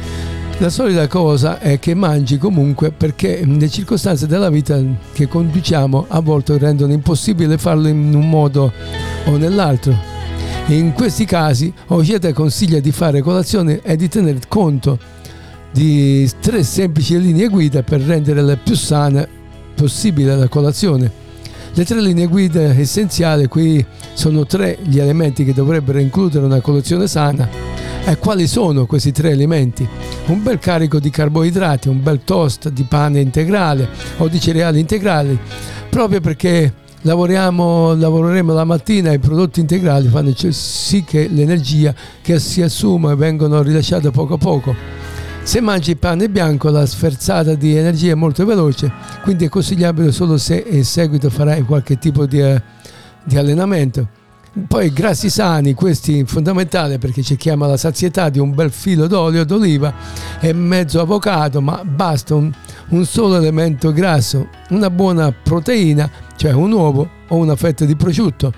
la 0.56 0.70
solita 0.70 1.06
cosa 1.08 1.58
è 1.58 1.78
che 1.78 1.94
mangi 1.94 2.38
comunque 2.38 2.90
perché 2.90 3.44
le 3.44 3.68
circostanze 3.68 4.26
della 4.26 4.48
vita 4.48 4.80
che 5.12 5.28
conduciamo 5.28 6.06
a 6.08 6.20
volte 6.20 6.56
rendono 6.56 6.94
impossibile 6.94 7.58
farlo 7.58 7.86
in 7.88 8.14
un 8.14 8.30
modo 8.30 8.72
o 9.26 9.36
nell'altro. 9.36 9.94
In 10.68 10.94
questi 10.94 11.26
casi 11.26 11.70
Ojeda 11.88 12.32
consiglia 12.32 12.80
di 12.80 12.92
fare 12.92 13.20
colazione 13.20 13.82
e 13.82 13.94
di 13.96 14.08
tener 14.08 14.48
conto 14.48 14.98
di 15.74 16.30
tre 16.40 16.62
semplici 16.62 17.20
linee 17.20 17.48
guida 17.48 17.82
per 17.82 18.00
rendere 18.00 18.40
la 18.42 18.56
più 18.56 18.76
sana 18.76 19.26
possibile 19.74 20.36
la 20.36 20.46
colazione. 20.46 21.10
Le 21.74 21.84
tre 21.84 22.00
linee 22.00 22.26
guida 22.26 22.62
essenziali 22.62 23.48
qui 23.48 23.84
sono 24.12 24.46
tre 24.46 24.78
gli 24.84 25.00
elementi 25.00 25.44
che 25.44 25.52
dovrebbero 25.52 25.98
includere 25.98 26.44
una 26.44 26.60
colazione 26.60 27.08
sana. 27.08 27.48
E 28.04 28.16
quali 28.18 28.46
sono 28.46 28.86
questi 28.86 29.10
tre 29.10 29.30
elementi? 29.30 29.84
Un 30.26 30.44
bel 30.44 30.60
carico 30.60 31.00
di 31.00 31.10
carboidrati, 31.10 31.88
un 31.88 32.00
bel 32.00 32.20
toast 32.22 32.68
di 32.68 32.84
pane 32.84 33.18
integrale 33.18 33.88
o 34.18 34.28
di 34.28 34.38
cereali 34.38 34.78
integrali, 34.78 35.36
proprio 35.90 36.20
perché 36.20 36.72
lavoriamo, 37.00 37.94
lavoreremo 37.94 38.52
la 38.52 38.64
mattina 38.64 39.10
e 39.10 39.14
i 39.14 39.18
prodotti 39.18 39.58
integrali 39.58 40.06
fanno 40.06 40.32
sì 40.50 41.02
che 41.02 41.26
l'energia 41.26 41.92
che 42.22 42.38
si 42.38 42.62
assume 42.62 43.16
vengono 43.16 43.60
rilasciate 43.60 44.12
poco 44.12 44.34
a 44.34 44.38
poco. 44.38 45.03
Se 45.44 45.60
mangi 45.60 45.94
pane 45.94 46.30
bianco 46.30 46.70
la 46.70 46.86
sferzata 46.86 47.54
di 47.54 47.76
energia 47.76 48.12
è 48.12 48.14
molto 48.14 48.46
veloce, 48.46 48.90
quindi 49.22 49.44
è 49.44 49.48
consigliabile 49.50 50.10
solo 50.10 50.38
se 50.38 50.64
in 50.68 50.84
seguito 50.84 51.28
farai 51.28 51.62
qualche 51.62 51.98
tipo 51.98 52.24
di, 52.24 52.40
eh, 52.40 52.60
di 53.22 53.36
allenamento. 53.36 54.08
Poi 54.66 54.90
grassi 54.90 55.28
sani, 55.28 55.74
questi 55.74 56.24
fondamentali 56.24 56.98
perché 56.98 57.22
ci 57.22 57.36
chiama 57.36 57.66
la 57.66 57.76
sazietà 57.76 58.30
di 58.30 58.38
un 58.38 58.54
bel 58.54 58.70
filo 58.70 59.06
d'olio 59.06 59.44
d'oliva 59.44 59.92
e 60.40 60.52
mezzo 60.54 61.00
avocado, 61.00 61.60
ma 61.60 61.84
basta 61.84 62.34
un, 62.34 62.50
un 62.88 63.04
solo 63.04 63.36
elemento 63.36 63.92
grasso, 63.92 64.48
una 64.70 64.88
buona 64.88 65.30
proteina, 65.30 66.10
cioè 66.36 66.52
un 66.52 66.72
uovo 66.72 67.08
o 67.28 67.36
una 67.36 67.54
fetta 67.54 67.84
di 67.84 67.94
prosciutto. 67.94 68.52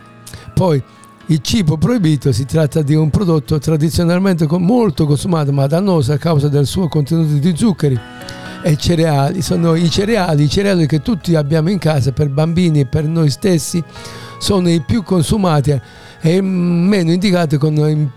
Poi 0.55 0.83
il 1.29 1.41
cibo 1.43 1.77
proibito 1.77 2.31
si 2.31 2.45
tratta 2.45 2.83
di 2.83 2.95
un 2.95 3.11
prodotto 3.11 3.59
tradizionalmente 3.59 4.47
molto 4.49 5.07
consumato 5.07 5.53
ma 5.53 5.67
dannoso 5.67 6.13
a 6.13 6.19
causa 6.19 6.49
del 6.49 6.67
suo 6.67 6.87
contenuto 6.87 7.35
di 7.35 7.57
zuccheri 7.57 7.99
e 8.63 8.77
cereali. 8.77 9.43
Sono 9.43 9.75
i 9.75 9.91
cereali, 9.91 10.45
i 10.45 10.49
cereali 10.49 10.87
che 10.87 11.03
tutti 11.03 11.35
abbiamo 11.35 11.71
in 11.71 11.79
casa 11.79 12.13
per 12.13 12.29
bambini 12.29 12.81
e 12.81 12.87
per 12.87 13.05
noi 13.05 13.31
stessi 13.31 13.83
sono 14.39 14.69
i 14.69 14.81
più 14.81 15.03
consumati 15.03 15.81
e 16.21 16.41
meno 16.41 17.11
indicati 17.11 17.57
con 17.57 18.11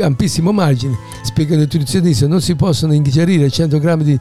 ampissimo 0.00 0.52
margine. 0.52 0.96
Spiega 1.22 1.54
il 1.54 1.60
nutrizionista, 1.60 2.26
non 2.26 2.40
si 2.40 2.54
possono 2.54 2.94
ingerire 2.94 3.50
100 3.50 3.78
grammi 3.78 4.04
di 4.04 4.18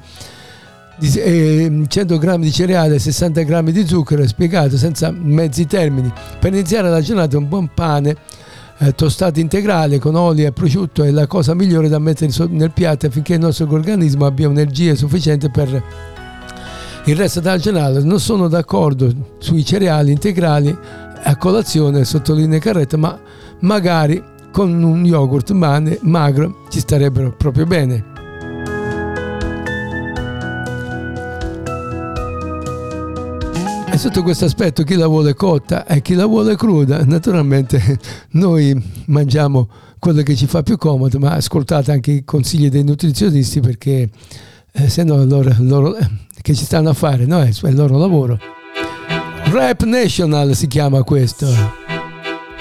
100 0.99 2.17
grammi 2.17 2.45
di 2.45 2.51
cereale 2.51 2.95
e 2.95 2.99
60 2.99 3.41
grammi 3.43 3.71
di 3.71 3.85
zucchero 3.85 4.25
spiegato 4.27 4.77
senza 4.77 5.11
mezzi 5.11 5.67
termini. 5.67 6.11
Per 6.39 6.51
iniziare 6.51 6.89
la 6.89 7.01
giornata 7.01 7.37
un 7.37 7.47
buon 7.47 7.69
pane 7.73 8.15
eh, 8.79 8.93
tostato 8.93 9.39
integrale 9.39 9.99
con 9.99 10.15
olio 10.15 10.47
e 10.47 10.51
prosciutto 10.51 11.03
è 11.03 11.11
la 11.11 11.27
cosa 11.27 11.53
migliore 11.53 11.87
da 11.87 11.99
mettere 11.99 12.31
nel 12.49 12.71
piatto 12.71 13.05
affinché 13.05 13.35
il 13.35 13.39
nostro 13.39 13.67
organismo 13.71 14.25
abbia 14.25 14.47
energia 14.47 14.95
sufficiente 14.95 15.49
per 15.49 15.83
il 17.05 17.15
resto 17.15 17.41
della 17.41 17.57
giornata. 17.57 18.03
Non 18.03 18.19
sono 18.19 18.47
d'accordo 18.47 19.11
sui 19.37 19.63
cereali 19.63 20.11
integrali 20.11 20.75
a 21.23 21.35
colazione 21.37 22.05
sottolinea 22.05 22.59
Carretta 22.59 22.97
ma 22.97 23.19
magari 23.59 24.23
con 24.51 24.81
un 24.81 25.05
yogurt 25.05 25.51
magro 25.51 26.65
ci 26.69 26.79
starebbero 26.79 27.35
proprio 27.35 27.65
bene 27.65 28.16
Sotto 33.97 34.21
questo 34.21 34.45
aspetto 34.45 34.83
chi 34.83 34.95
la 34.95 35.07
vuole 35.07 35.33
cotta 35.33 35.85
e 35.85 36.01
chi 36.01 36.13
la 36.13 36.27
vuole 36.27 36.55
cruda, 36.55 37.03
naturalmente 37.03 37.99
noi 38.33 38.79
mangiamo 39.07 39.67
quello 39.99 40.21
che 40.21 40.35
ci 40.35 40.45
fa 40.45 40.61
più 40.61 40.77
comodo, 40.77 41.17
ma 41.19 41.31
ascoltate 41.31 41.91
anche 41.91 42.11
i 42.11 42.23
consigli 42.23 42.69
dei 42.69 42.83
nutrizionisti 42.83 43.59
perché 43.59 44.09
eh, 44.71 44.89
se 44.89 45.03
no 45.03 45.25
loro, 45.25 45.53
loro 45.59 45.95
eh, 45.95 46.07
che 46.41 46.53
ci 46.53 46.63
stanno 46.63 46.89
a 46.89 46.93
fare, 46.93 47.25
no? 47.25 47.41
È 47.41 47.49
il 47.49 47.75
loro 47.75 47.97
lavoro. 47.97 48.39
Rap 49.45 49.83
National 49.83 50.55
si 50.55 50.67
chiama 50.67 51.01
questo. 51.03 51.47
Hey, 51.47 51.55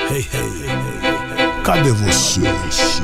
hey, 0.09 0.27
hey, 0.33 0.69
hey. 0.69 0.97
Cadê 1.63 1.91
vocês? 1.91 3.03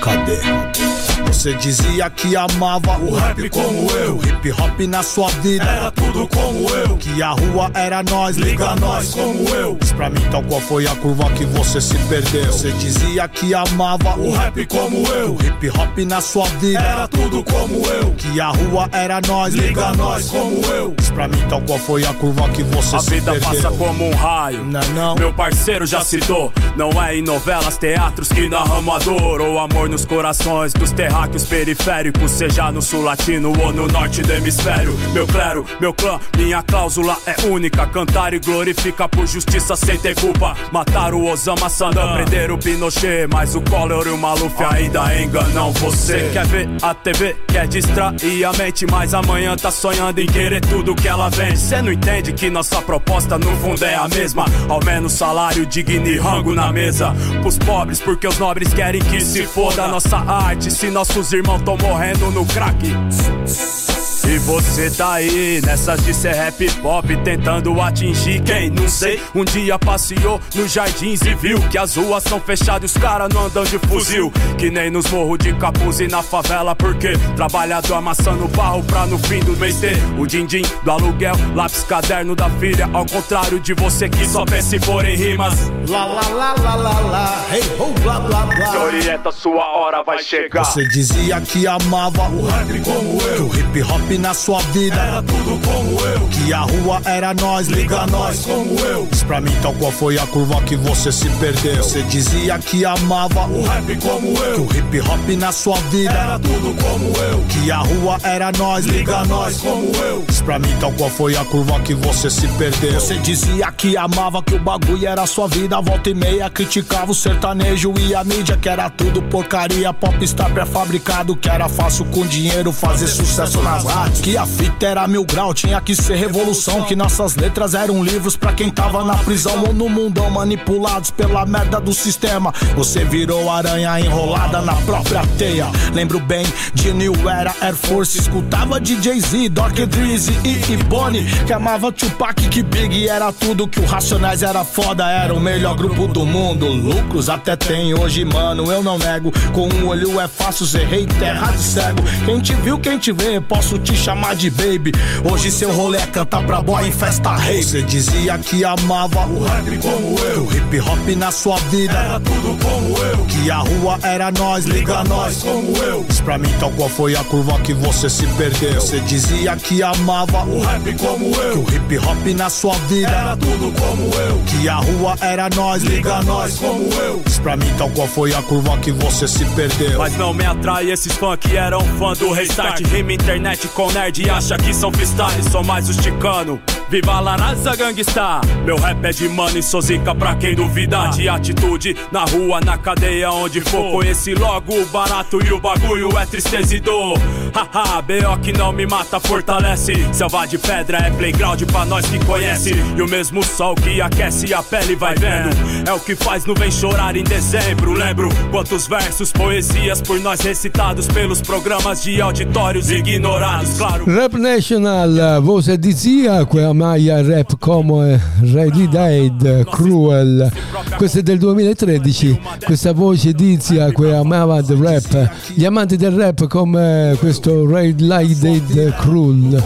Cadê? 0.00 0.91
Você 1.26 1.54
dizia 1.54 2.08
que 2.10 2.36
amava 2.36 2.98
o 2.98 3.14
rap 3.14 3.48
como 3.50 3.90
eu, 3.90 4.16
hip 4.16 4.52
hop 4.52 4.80
na 4.88 5.02
sua 5.02 5.28
vida 5.28 5.64
era 5.64 5.90
tudo 5.90 6.28
como 6.28 6.68
eu. 6.70 6.96
Que 6.96 7.22
a 7.22 7.30
rua 7.30 7.70
era 7.74 8.02
nós, 8.02 8.36
liga 8.36 8.74
nós 8.76 9.14
como 9.14 9.48
eu. 9.50 9.76
Diz 9.80 9.92
pra 9.92 10.10
mim 10.10 10.20
tal 10.30 10.42
qual 10.44 10.60
foi 10.60 10.86
a 10.86 10.94
curva 10.96 11.30
que 11.32 11.44
você 11.44 11.80
se 11.80 11.96
perdeu. 12.08 12.46
Você 12.46 12.70
dizia 12.72 13.28
que 13.28 13.54
amava 13.54 14.16
o 14.18 14.32
rap 14.32 14.66
como 14.66 15.06
eu, 15.08 15.36
hip 15.40 15.70
hop 15.70 15.98
na 16.06 16.20
sua 16.20 16.46
vida 16.60 16.80
era 16.80 17.08
tudo 17.08 17.42
como 17.44 17.86
eu. 17.86 18.11
Que 18.32 18.40
a 18.40 18.48
rua 18.48 18.88
era 18.92 19.20
nós, 19.28 19.52
liga 19.52 19.92
nós 19.92 20.30
como 20.30 20.64
eu. 20.72 20.94
Diz 20.96 21.10
pra 21.10 21.28
mim 21.28 21.36
tal 21.50 21.60
qual 21.60 21.78
foi 21.78 22.02
a 22.06 22.14
curva 22.14 22.48
que 22.48 22.62
você 22.62 22.96
A 22.96 23.00
se 23.00 23.10
vida 23.10 23.32
perdeu. 23.32 23.50
passa 23.50 23.70
como 23.72 24.08
um 24.08 24.14
raio. 24.14 24.64
Não, 24.64 24.80
não. 24.94 25.14
Meu 25.16 25.34
parceiro 25.34 25.84
já 25.84 26.00
citou. 26.00 26.50
Não 26.74 26.90
é 27.02 27.14
em 27.18 27.20
novelas, 27.22 27.76
teatros 27.76 28.28
que 28.30 28.48
narramos 28.48 28.94
a 28.94 28.98
dor. 29.00 29.42
Ou 29.42 29.58
amor 29.58 29.86
nos 29.90 30.06
corações 30.06 30.72
dos 30.72 30.92
terráqueos 30.92 31.44
periféricos. 31.44 32.30
Seja 32.30 32.72
no 32.72 32.80
sul 32.80 33.02
latino 33.02 33.52
ou 33.60 33.70
no 33.70 33.86
norte 33.86 34.22
do 34.22 34.32
hemisfério. 34.32 34.96
Meu 35.12 35.26
clero, 35.26 35.66
meu 35.78 35.92
clã, 35.92 36.18
minha 36.38 36.62
cláusula 36.62 37.18
é 37.26 37.36
única. 37.46 37.86
Cantar 37.86 38.32
e 38.32 38.38
glorifica 38.38 39.06
por 39.10 39.26
justiça 39.26 39.76
sem 39.76 39.98
ter 39.98 40.14
culpa. 40.18 40.56
Matar 40.72 41.12
o 41.12 41.26
Osama 41.26 41.68
Saddam, 41.68 42.14
prender 42.14 42.50
o 42.50 42.56
Pinochet. 42.56 43.26
Mas 43.30 43.54
o 43.54 43.60
Collor 43.60 44.06
e 44.06 44.10
o 44.10 44.16
Maluf 44.16 44.54
ainda 44.64 45.14
enganam 45.22 45.70
você. 45.72 46.30
Quer 46.32 46.46
ver 46.46 46.68
a 46.80 46.94
TV, 46.94 47.36
quer 47.48 47.68
distrair 47.68 48.21
a 48.44 48.52
mente. 48.52 48.86
Mas 48.90 49.14
amanhã 49.14 49.56
tá 49.56 49.70
sonhando 49.70 50.20
em 50.20 50.26
querer 50.26 50.60
tudo 50.60 50.94
que 50.94 51.08
ela 51.08 51.28
vende. 51.28 51.58
Cê 51.58 51.82
não 51.82 51.92
entende 51.92 52.32
que 52.32 52.48
nossa 52.48 52.80
proposta 52.80 53.38
no 53.38 53.54
fundo 53.56 53.84
é 53.84 53.94
a 53.94 54.08
mesma. 54.08 54.44
Ao 54.68 54.82
menos 54.84 55.12
salário 55.12 55.66
digno 55.66 56.06
e 56.06 56.18
rango 56.18 56.54
na 56.54 56.72
mesa. 56.72 57.14
Pros 57.40 57.58
pobres, 57.58 58.00
porque 58.00 58.26
os 58.26 58.38
nobres 58.38 58.72
querem 58.72 59.02
que 59.02 59.20
se 59.20 59.46
foda 59.46 59.88
nossa 59.88 60.18
arte. 60.18 60.70
Se 60.70 60.88
nossos 60.90 61.32
irmãos 61.32 61.62
tão 61.62 61.76
morrendo 61.76 62.30
no 62.30 62.46
crack. 62.46 63.91
E 64.26 64.38
você 64.38 64.90
tá 64.90 65.12
aí 65.14 65.60
nessas 65.64 66.04
de 66.04 66.12
ser 66.12 66.34
rap 66.34 66.68
pop 66.80 67.16
Tentando 67.24 67.80
atingir 67.80 68.42
quem 68.42 68.70
não 68.70 68.88
sei. 68.88 69.20
Um 69.34 69.44
dia 69.44 69.78
passeou 69.78 70.40
nos 70.54 70.72
jardins 70.72 71.22
e 71.22 71.34
viu 71.34 71.60
Que 71.68 71.78
as 71.78 71.96
ruas 71.96 72.24
são 72.24 72.40
fechadas 72.40 72.82
e 72.90 72.96
os 72.96 73.02
caras 73.02 73.28
não 73.32 73.46
andam 73.46 73.64
de 73.64 73.78
fuzil. 73.78 74.32
Que 74.58 74.70
nem 74.70 74.90
nos 74.90 75.06
morros 75.10 75.38
de 75.38 75.52
capuz 75.54 76.00
e 76.00 76.08
na 76.08 76.22
favela 76.22 76.74
Porque 76.74 77.12
trabalhador 77.36 77.94
amassando 77.94 78.48
barro 78.48 78.82
pra 78.84 79.06
no 79.06 79.18
fim 79.18 79.40
do 79.40 79.56
mês 79.56 79.78
ter 79.78 79.96
O 80.18 80.26
din-din 80.26 80.62
do 80.82 80.90
aluguel, 80.90 81.34
lápis 81.54 81.84
caderno 81.84 82.34
da 82.34 82.50
filha 82.50 82.88
Ao 82.92 83.06
contrário 83.06 83.60
de 83.60 83.74
você 83.74 84.08
que 84.08 84.26
só 84.26 84.44
pensa 84.44 84.72
se 84.72 84.78
for 84.78 85.04
em 85.04 85.14
rimas. 85.14 85.70
Lá, 85.86 86.06
lá, 86.06 86.26
lá, 86.28 86.54
lá, 86.54 86.74
lá, 86.76 87.00
lá, 87.00 87.46
hey, 87.52 87.62
ho, 87.78 87.92
blá, 88.00 88.20
blá, 88.20 88.46
blá. 88.46 88.66
Se 88.70 88.76
orienta, 88.78 89.30
sua 89.30 89.66
hora 89.76 90.02
vai 90.02 90.22
chegar. 90.22 90.64
Você 90.64 90.88
dizia 90.88 91.38
que 91.42 91.66
amava 91.66 92.22
o 92.30 92.46
rap 92.46 92.80
como 92.80 93.20
eu, 93.20 93.48
o 93.48 93.54
hip 93.54 93.82
hop 93.82 94.11
na 94.18 94.34
sua 94.34 94.60
vida 94.72 94.96
era 94.96 95.22
tudo 95.22 95.58
como 95.64 96.00
eu, 96.06 96.28
que 96.28 96.52
a 96.52 96.60
rua 96.60 97.00
era 97.04 97.34
nós, 97.34 97.68
liga 97.68 98.06
nós 98.06 98.44
como 98.44 98.78
eu. 98.80 99.06
Diz 99.10 99.22
pra 99.22 99.40
mim 99.40 99.52
tal 99.62 99.72
qual 99.74 99.92
foi 99.92 100.18
a 100.18 100.26
curva 100.26 100.60
que 100.62 100.76
você 100.76 101.10
se 101.10 101.28
perdeu. 101.30 101.76
Você 101.76 102.02
dizia 102.02 102.58
que 102.58 102.84
amava 102.84 103.46
o 103.46 103.62
rap 103.62 103.96
como 103.96 104.28
eu, 104.38 104.54
que 104.54 104.60
o 104.60 104.78
hip 104.78 105.00
hop 105.00 105.28
na 105.38 105.52
sua 105.52 105.76
vida 105.90 106.12
era 106.12 106.38
tudo 106.38 106.74
como 106.82 107.16
eu, 107.16 107.44
que 107.48 107.70
a 107.70 107.78
rua 107.78 108.18
era 108.22 108.52
nós, 108.52 108.84
liga 108.86 109.24
nós 109.24 109.58
como 109.58 109.90
eu. 109.96 110.24
Diz 110.26 110.40
pra 110.42 110.58
mim 110.58 110.74
tal 110.80 110.92
qual 110.92 111.10
foi 111.10 111.36
a 111.36 111.44
curva 111.44 111.80
que 111.80 111.94
você 111.94 112.28
se 112.30 112.46
perdeu. 112.48 113.00
Você 113.00 113.16
dizia 113.18 113.70
que 113.72 113.96
amava 113.96 114.42
que 114.42 114.54
o 114.54 114.58
bagulho 114.58 115.06
era 115.06 115.26
sua 115.26 115.48
vida, 115.48 115.80
volta 115.80 116.10
e 116.10 116.14
meia 116.14 116.50
criticava 116.50 117.10
o 117.10 117.14
sertanejo 117.14 117.94
e 117.98 118.14
a 118.14 118.22
mídia 118.24 118.56
que 118.56 118.68
era 118.68 118.90
tudo 118.90 119.22
porcaria, 119.22 119.92
popstar 119.92 120.50
pré-fabricado 120.52 121.36
que 121.36 121.48
era 121.48 121.68
fácil 121.68 122.04
com 122.06 122.26
dinheiro 122.26 122.72
fazer 122.72 123.06
sucesso 123.06 123.62
nas 123.62 123.84
rádios. 123.84 124.01
Que 124.10 124.36
a 124.36 124.46
fita 124.46 124.86
era 124.86 125.06
mil 125.08 125.24
grau, 125.24 125.52
tinha 125.52 125.80
que 125.80 125.94
ser 125.94 126.16
revolução, 126.16 126.82
que 126.84 126.94
nossas 126.94 127.36
letras 127.36 127.74
eram 127.74 128.02
livros 128.02 128.36
pra 128.36 128.52
quem 128.52 128.70
tava 128.70 129.04
na 129.04 129.16
prisão 129.16 129.64
ou 129.64 129.72
no 129.72 129.88
mundão 129.88 130.30
manipulados 130.30 131.10
pela 131.10 131.44
merda 131.46 131.80
do 131.80 131.92
sistema. 131.92 132.52
Você 132.76 133.04
virou 133.04 133.50
aranha 133.50 133.98
enrolada 134.00 134.60
na 134.60 134.74
própria 134.74 135.22
teia. 135.38 135.66
Lembro 135.92 136.20
bem 136.20 136.44
de 136.74 136.92
New 136.92 137.14
Era 137.28 137.54
Air 137.60 137.74
Force, 137.74 138.18
escutava 138.18 138.80
DJ 138.80 139.20
Z, 139.20 139.48
Dr. 139.48 139.86
Drizzy 139.86 140.32
e, 140.44 140.52
e 140.52 141.44
que 141.46 141.52
amava 141.52 141.90
Tupac, 141.92 142.48
que 142.48 142.62
Big 142.62 143.08
era 143.08 143.32
tudo, 143.32 143.66
que 143.68 143.80
o 143.80 143.84
Racionais 143.84 144.42
era 144.42 144.64
foda, 144.64 145.08
era 145.10 145.34
o 145.34 145.40
melhor 145.40 145.76
grupo 145.76 146.06
do 146.06 146.24
mundo. 146.24 146.66
Lucros 146.66 147.28
até 147.28 147.56
tem 147.56 147.94
hoje, 147.94 148.24
mano, 148.24 148.70
eu 148.70 148.82
não 148.82 148.98
nego. 148.98 149.32
Com 149.52 149.68
um 149.68 149.88
olho 149.88 150.20
é 150.20 150.28
fácil 150.28 150.66
ser 150.66 150.86
rei, 150.86 151.06
terra 151.06 151.50
de 151.52 151.62
cego. 151.62 152.02
Quem 152.24 152.40
te 152.40 152.54
viu, 152.54 152.78
quem 152.78 152.98
te 152.98 153.12
vê, 153.12 153.40
posso 153.40 153.78
te 153.78 153.91
chamar 153.96 154.34
de 154.34 154.50
baby. 154.50 154.92
Hoje 155.30 155.50
seu 155.50 155.72
rolê 155.72 155.98
é 155.98 156.06
cantar 156.06 156.42
pra 156.44 156.60
boy 156.60 156.86
em 156.86 156.92
festa 156.92 157.30
rave. 157.30 157.62
Você 157.62 157.82
dizia 157.82 158.38
que 158.38 158.64
amava 158.64 159.26
o 159.26 159.44
rap 159.44 159.78
como 159.78 160.18
eu, 160.18 160.44
o 160.44 160.56
hip 160.56 160.80
hop 160.80 161.08
na 161.16 161.30
sua 161.30 161.56
vida 161.70 161.92
era 161.92 162.20
tudo 162.20 162.58
como 162.62 162.98
eu. 162.98 163.24
Que 163.26 163.50
a 163.50 163.58
rua 163.58 163.98
era 164.02 164.30
nós, 164.32 164.64
liga 164.64 165.04
nós 165.04 165.42
como 165.42 165.76
eu. 165.76 166.04
Diz 166.08 166.20
pra 166.20 166.38
mim 166.38 166.52
tal 166.58 166.70
qual 166.72 166.88
foi 166.88 167.16
a 167.16 167.24
curva 167.24 167.58
que 167.60 167.72
você 167.74 168.08
se 168.08 168.26
perdeu. 168.28 168.80
Você 168.80 169.00
dizia 169.00 169.56
que 169.56 169.82
amava 169.82 170.44
o 170.44 170.60
rap 170.60 170.94
como 170.98 171.26
eu, 171.36 171.64
que 171.64 171.74
o 171.74 171.76
hip 171.76 171.98
hop 171.98 172.26
na 172.36 172.50
sua 172.50 172.74
vida 172.88 173.10
era 173.10 173.36
tudo 173.36 173.72
como 173.78 174.14
eu. 174.14 174.42
Que 174.46 174.68
a 174.68 174.76
rua 174.76 175.16
era 175.20 175.48
nós, 175.54 175.82
liga 175.82 176.22
nós 176.22 176.58
como 176.58 176.92
eu. 176.94 177.22
Diz 177.24 177.38
pra 177.38 177.56
mim 177.56 177.72
tal 177.78 177.90
qual 177.90 178.06
foi 178.06 178.34
a 178.34 178.42
curva 178.42 178.76
que 178.78 178.92
você 178.92 179.26
se 179.26 179.44
perdeu. 179.46 179.98
Mas 179.98 180.16
não 180.16 180.32
me 180.32 180.44
atrai 180.44 180.90
esses 180.90 181.12
fã 181.12 181.36
que 181.36 181.56
eram 181.56 181.80
fã 181.98 182.12
do 182.14 182.32
restart 182.32 182.80
Rima 182.86 183.12
internet 183.12 183.68
com 183.68 183.81
nerd 183.90 184.22
e 184.22 184.30
acha 184.30 184.56
que 184.56 184.74
são 184.74 184.92
freestyle? 184.92 185.42
Sou 185.50 185.64
mais 185.64 185.88
os 185.88 185.96
ticano 185.96 186.60
Viva 186.92 187.20
la 187.20 187.36
raça 187.36 187.74
gangsta. 187.74 188.42
Meu 188.66 188.76
rap 188.76 189.02
é 189.02 189.12
de 189.12 189.26
mano 189.26 189.56
e 189.56 189.62
sou 189.62 189.80
zica 189.80 190.14
pra 190.14 190.34
quem 190.34 190.54
duvidar 190.54 191.08
De 191.08 191.26
atitude. 191.26 191.96
Na 192.12 192.26
rua, 192.26 192.60
na 192.60 192.76
cadeia, 192.76 193.30
onde 193.30 193.62
for 193.62 193.92
Conheci 193.92 194.34
logo 194.34 194.78
o 194.78 194.84
barato 194.88 195.38
e 195.42 195.50
o 195.54 195.58
bagulho 195.58 196.10
é 196.18 196.26
tristeza 196.26 196.76
e 196.76 196.80
dor. 196.80 197.18
Haha, 197.54 198.02
B.O. 198.02 198.36
que 198.38 198.52
não 198.52 198.72
me 198.72 198.86
mata, 198.86 199.18
fortalece. 199.18 199.94
Selva 200.12 200.46
de 200.46 200.58
pedra 200.58 200.98
é 200.98 201.10
playground 201.10 201.62
pra 201.62 201.86
nós 201.86 202.04
que 202.04 202.22
conhece. 202.26 202.74
E 202.94 203.00
o 203.00 203.08
mesmo 203.08 203.42
sol 203.42 203.74
que 203.74 204.02
aquece 204.02 204.52
a 204.52 204.62
pele 204.62 204.94
vai 204.94 205.14
vendo. 205.14 205.88
É 205.88 205.92
o 205.94 206.00
que 206.00 206.14
faz 206.14 206.44
no 206.44 206.54
Vem 206.54 206.70
Chorar 206.70 207.16
em 207.16 207.24
dezembro 207.24 207.92
Lembro. 207.92 208.28
Quantos 208.50 208.86
versos, 208.86 209.32
poesias 209.32 210.02
por 210.02 210.20
nós 210.20 210.42
recitados 210.42 211.06
Pelos 211.06 211.40
programas 211.40 212.02
de 212.02 212.20
auditórios 212.20 212.90
ignorados, 212.90 213.78
claro. 213.78 214.04
Rap 214.04 214.34
National, 214.34 215.40
voce 215.40 215.78
di 215.78 215.92
zia, 215.92 216.44
quella 216.44 216.81
maglia 216.82 217.22
rap 217.22 217.56
come 217.60 218.20
Ready 218.40 218.88
Dead, 218.88 219.64
Cruel. 219.66 220.50
Questa 220.96 221.20
è 221.20 221.22
del 221.22 221.38
2013, 221.38 222.40
questa 222.64 222.92
voce 222.92 223.32
di 223.32 223.56
zia, 223.60 223.92
quella 223.92 224.18
amava 224.18 224.58
il 224.58 224.76
rap. 224.76 225.30
Gli 225.54 225.64
amanti 225.64 225.96
del 225.96 226.10
rap 226.10 226.48
come 226.48 227.14
questo 227.20 227.64
Ready 227.70 228.36
Dead, 228.36 228.96
Cruel. 228.96 229.62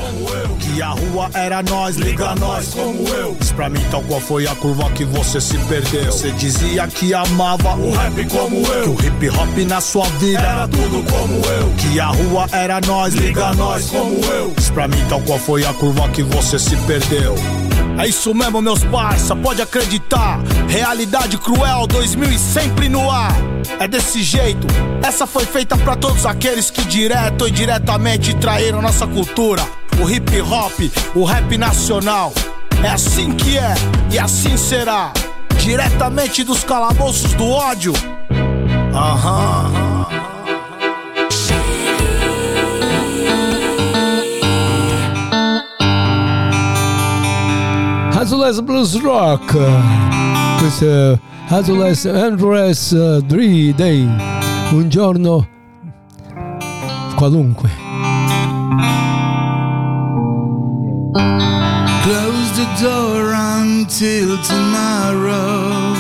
Que 0.59 0.83
a 0.83 0.91
rua 0.91 1.31
era 1.33 1.63
nós, 1.63 1.97
liga 1.97 2.35
nós 2.35 2.75
como 2.75 3.09
eu. 3.15 3.35
Pra 3.55 3.71
mim 3.71 3.81
tal 3.91 4.03
qual 4.03 4.21
foi 4.21 4.47
a 4.47 4.55
curva 4.57 4.91
que 4.91 5.05
você 5.05 5.41
se 5.41 5.57
perdeu. 5.61 6.05
Você 6.13 6.31
dizia 6.33 6.87
que 6.87 7.15
amava 7.15 7.75
o 7.77 7.91
rap 7.93 8.27
como 8.27 8.57
eu. 8.57 8.95
Que 8.95 9.07
o 9.07 9.07
hip 9.07 9.29
hop 9.31 9.57
na 9.67 9.81
sua 9.81 10.05
vida 10.19 10.41
era 10.41 10.69
tudo 10.69 11.03
como 11.11 11.35
eu. 11.35 11.71
Que 11.79 11.99
a 11.99 12.09
rua 12.09 12.47
era 12.53 12.79
nós, 12.87 13.15
liga 13.15 13.55
nós 13.55 13.89
como 13.89 14.23
eu. 14.35 14.55
Pra 14.75 14.87
mim 14.87 15.03
tal 15.09 15.23
qual 15.23 15.39
foi 15.39 15.65
a 15.65 15.73
curva 15.73 16.07
que 16.11 16.23
você 16.23 16.59
se 16.59 16.77
perdeu. 16.87 17.06
É 17.99 18.09
isso 18.09 18.35
mesmo, 18.35 18.61
meus 18.61 18.83
parça, 18.85 19.35
pode 19.35 19.63
acreditar. 19.63 20.41
Realidade 20.69 21.39
cruel, 21.39 21.87
2000 21.87 22.31
e 22.31 22.39
sempre 22.39 22.89
no 22.89 23.11
ar. 23.11 23.33
É 23.79 23.87
desse 23.87 24.23
jeito. 24.23 24.67
Essa 25.03 25.27
foi 25.27 25.47
feita 25.47 25.77
pra 25.79 25.97
todos 25.97 26.27
aqueles 26.27 26.71
que 26.71 26.85
direto 26.85 27.43
ou 27.43 27.49
indiretamente 27.49 28.35
traíram 28.35 28.83
nossa 28.83 29.07
cultura. 29.07 29.63
O 30.03 30.11
hip 30.11 30.41
hop, 30.43 30.79
o 31.15 31.25
rap 31.25 31.57
nacional. 31.57 32.33
É 32.83 32.89
assim 32.89 33.33
que 33.33 33.57
é 33.57 33.75
e 34.13 34.19
assim 34.19 34.57
será. 34.57 35.13
Diretamente 35.59 36.45
dos 36.45 36.65
calabouços 36.65 37.33
do 37.35 37.49
ódio. 37.49 37.93
Aham. 38.93 39.86
Hazules 48.37 48.61
Blues 48.61 49.01
Rock. 49.01 49.57
Questo 50.59 50.85
è 50.85 51.19
Hazules 51.49 52.05
Andres 52.05 52.95
3 53.27 53.75
Day. 53.75 54.07
Un 54.73 54.91
giorno 54.91 55.49
qualunque. 57.15 57.71
Close 62.03 62.53
the 62.57 62.67
door 62.79 63.33
until 63.33 64.39
tomorrow. 64.43 65.95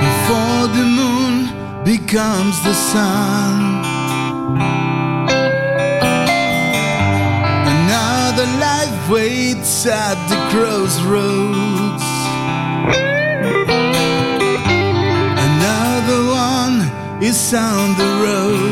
Before 0.00 0.68
the 0.72 0.84
moon 0.84 1.50
becomes 1.84 2.58
the 2.62 2.72
sun. 2.72 4.89
Waits 9.10 9.86
at 9.86 10.14
the 10.28 10.36
crossroads. 10.50 12.04
Another 15.48 16.20
one 16.30 17.22
is 17.22 17.52
on 17.52 17.96
the 17.98 18.10
road. 18.24 18.69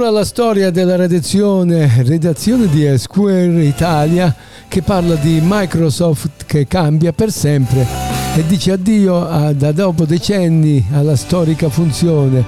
Lettura 0.00 0.18
alla 0.18 0.26
storia 0.26 0.70
della 0.70 0.96
redazione, 0.96 2.02
redazione 2.04 2.68
di 2.68 2.90
Square 2.96 3.62
Italia 3.62 4.34
che 4.66 4.80
parla 4.80 5.14
di 5.16 5.40
Microsoft 5.42 6.46
che 6.46 6.66
cambia 6.66 7.12
per 7.12 7.30
sempre 7.30 7.86
e 8.34 8.42
dice 8.46 8.72
addio 8.72 9.28
a- 9.28 9.52
da 9.52 9.72
dopo 9.72 10.06
decenni 10.06 10.82
alla 10.92 11.16
storica 11.16 11.68
funzione. 11.68 12.42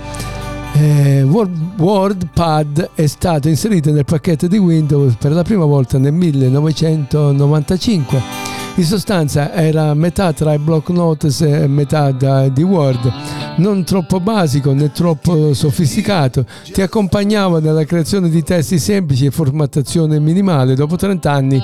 Eh, 0.72 1.24
Word- 1.24 1.78
WordPad 1.78 2.92
è 2.94 3.07
stato 3.07 3.50
inserito 3.50 3.90
nel 3.90 4.07
pacchetto 4.07 4.46
di 4.46 4.57
Windows 4.57 5.16
per 5.18 5.32
la 5.32 5.42
prima 5.42 5.66
volta 5.66 5.98
nel 5.98 6.14
1995. 6.14 8.51
In 8.76 8.84
sostanza 8.84 9.52
era 9.52 9.92
metà 9.94 10.32
tra 10.32 10.54
i 10.54 10.58
block 10.58 10.88
notes 10.88 11.42
e 11.42 11.66
metà 11.66 12.10
da- 12.10 12.48
di 12.48 12.62
Word. 12.62 13.12
non 13.56 13.84
troppo 13.84 14.18
basico 14.18 14.72
né 14.72 14.90
troppo 14.92 15.52
sofisticato, 15.52 16.46
ti 16.72 16.80
accompagnava 16.80 17.60
nella 17.60 17.84
creazione 17.84 18.30
di 18.30 18.42
testi 18.42 18.78
semplici 18.78 19.26
e 19.26 19.30
formattazione 19.30 20.18
minimale. 20.18 20.74
Dopo 20.74 20.96
30 20.96 21.30
anni 21.30 21.60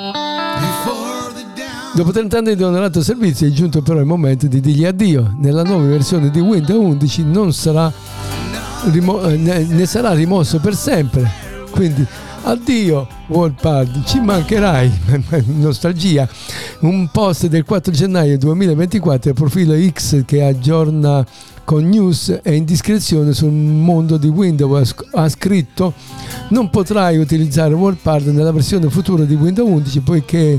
Dopo 1.94 2.12
30 2.12 2.38
anni 2.38 2.54
di 2.54 2.62
onorato 2.62 3.02
servizio 3.02 3.46
è 3.48 3.50
giunto 3.50 3.80
però 3.80 3.98
il 3.98 4.04
momento 4.04 4.46
di 4.46 4.60
dirgli 4.60 4.84
addio. 4.84 5.34
Nella 5.38 5.62
nuova 5.62 5.84
versione 5.86 6.30
di 6.30 6.38
Windows 6.38 6.78
11 6.78 7.24
non 7.24 7.52
sarà 7.54 7.90
rimo- 8.92 9.22
eh, 9.22 9.36
ne, 9.36 9.86
sarà 9.86 10.12
rimosso 10.12 10.60
per 10.60 10.76
sempre. 10.76 11.28
Quindi 11.70 12.06
addio 12.48 13.06
Wallpad, 13.26 14.04
ci 14.04 14.20
mancherai. 14.20 14.90
Nostalgia. 15.58 16.26
Un 16.80 17.08
post 17.12 17.46
del 17.46 17.64
4 17.64 17.92
gennaio 17.92 18.38
2024 18.38 19.30
il 19.30 19.36
profilo 19.36 19.74
X 19.90 20.24
che 20.24 20.42
aggiorna 20.42 21.24
con 21.64 21.86
news 21.86 22.40
e 22.42 22.54
indiscrezione 22.54 23.34
sul 23.34 23.50
mondo 23.50 24.16
di 24.16 24.28
Windows 24.28 24.94
ha 25.12 25.28
scritto 25.28 25.92
non 26.48 26.70
potrai 26.70 27.18
utilizzare 27.18 27.74
WordPad 27.74 28.28
nella 28.28 28.52
versione 28.52 28.88
futura 28.88 29.24
di 29.24 29.34
Windows 29.34 29.68
11 29.68 30.00
poiché, 30.00 30.58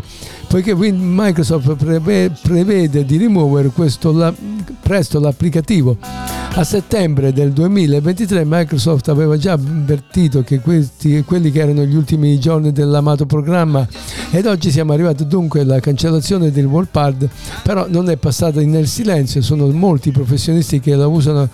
poiché 0.49 0.73
Microsoft 0.75 1.75
preve- 1.75 2.31
prevede 2.41 3.05
di 3.05 3.17
rimuovere 3.17 3.69
questo 3.69 4.11
la- 4.11 4.33
presto 4.81 5.19
l'applicativo. 5.19 5.95
A 6.01 6.63
settembre 6.63 7.31
del 7.31 7.51
2023 7.51 8.43
Microsoft 8.43 9.07
aveva 9.09 9.37
già 9.37 9.51
avvertito 9.53 10.41
che 10.41 10.59
questi, 10.59 11.23
quelli 11.23 11.51
che 11.51 11.59
erano 11.59 11.83
gli 11.83 11.95
ultimi 11.95 12.39
giorni 12.39 12.71
dell'amato 12.71 13.27
programma 13.27 13.87
ed 14.31 14.47
oggi 14.47 14.71
siamo 14.71 14.91
arrivati 14.91 15.27
dunque 15.27 15.61
alla 15.61 15.79
cancellazione 15.79 16.51
del 16.51 16.65
WordPad, 16.65 17.29
però 17.61 17.85
non 17.87 18.09
è 18.09 18.17
passata 18.17 18.59
nel 18.61 18.87
silenzio, 18.87 19.43
sono 19.43 19.67
molti 19.67 20.09
professionisti 20.09 20.79
che 20.79 20.95
la 20.95 21.05
usano 21.05 21.47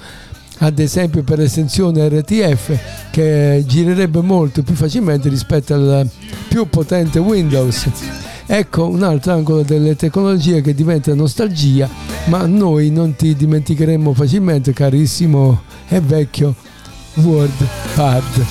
ad 0.59 0.79
esempio 0.79 1.21
per 1.23 1.39
l'estensione 1.39 2.07
RTF 2.07 3.09
che 3.11 3.61
girerebbe 3.67 4.21
molto 4.21 4.63
più 4.63 4.73
facilmente 4.73 5.27
rispetto 5.27 5.73
al 5.73 6.09
più 6.47 6.69
potente 6.69 7.19
Windows. 7.19 7.89
Ecco 8.47 8.87
un 8.87 9.01
altro 9.01 9.33
angolo 9.33 9.63
delle 9.63 9.95
tecnologie 9.95 10.61
che 10.61 10.75
diventa 10.75 11.13
nostalgia, 11.15 11.89
ma 12.25 12.45
noi 12.45 12.91
non 12.91 13.15
ti 13.15 13.35
dimenticheremo 13.35 14.13
facilmente, 14.13 14.71
carissimo 14.71 15.61
e 15.87 15.99
vecchio 15.99 16.53
WordPad. 17.15 18.45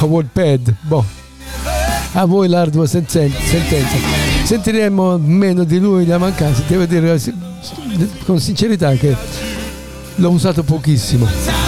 O 0.00 0.06
WordPad, 0.06 0.74
boh. 0.80 1.04
A 2.12 2.24
voi 2.24 2.48
l'ardua 2.48 2.86
sen- 2.86 3.06
sentenza. 3.06 3.96
Sentiremo 4.44 5.18
meno 5.18 5.64
di 5.64 5.78
lui 5.78 6.06
la 6.06 6.18
mancanza, 6.18 6.62
devo 6.66 6.86
dire 6.86 7.20
con 8.24 8.40
sincerità 8.40 8.92
che 8.94 9.14
l'ho 10.16 10.30
usato 10.30 10.62
pochissimo. 10.62 11.63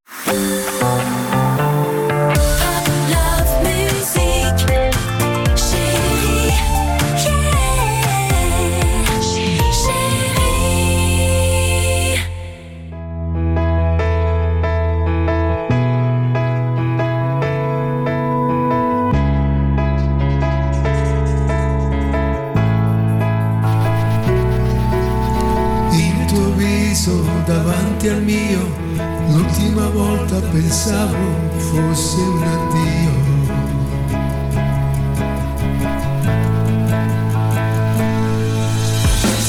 davanti 27.47 28.09
al 28.09 28.21
mio, 28.23 28.59
l'ultima 29.29 29.87
volta 29.87 30.35
pensavo 30.51 31.15
fosse 31.55 32.19
un 32.19 32.43
addio. 32.43 33.11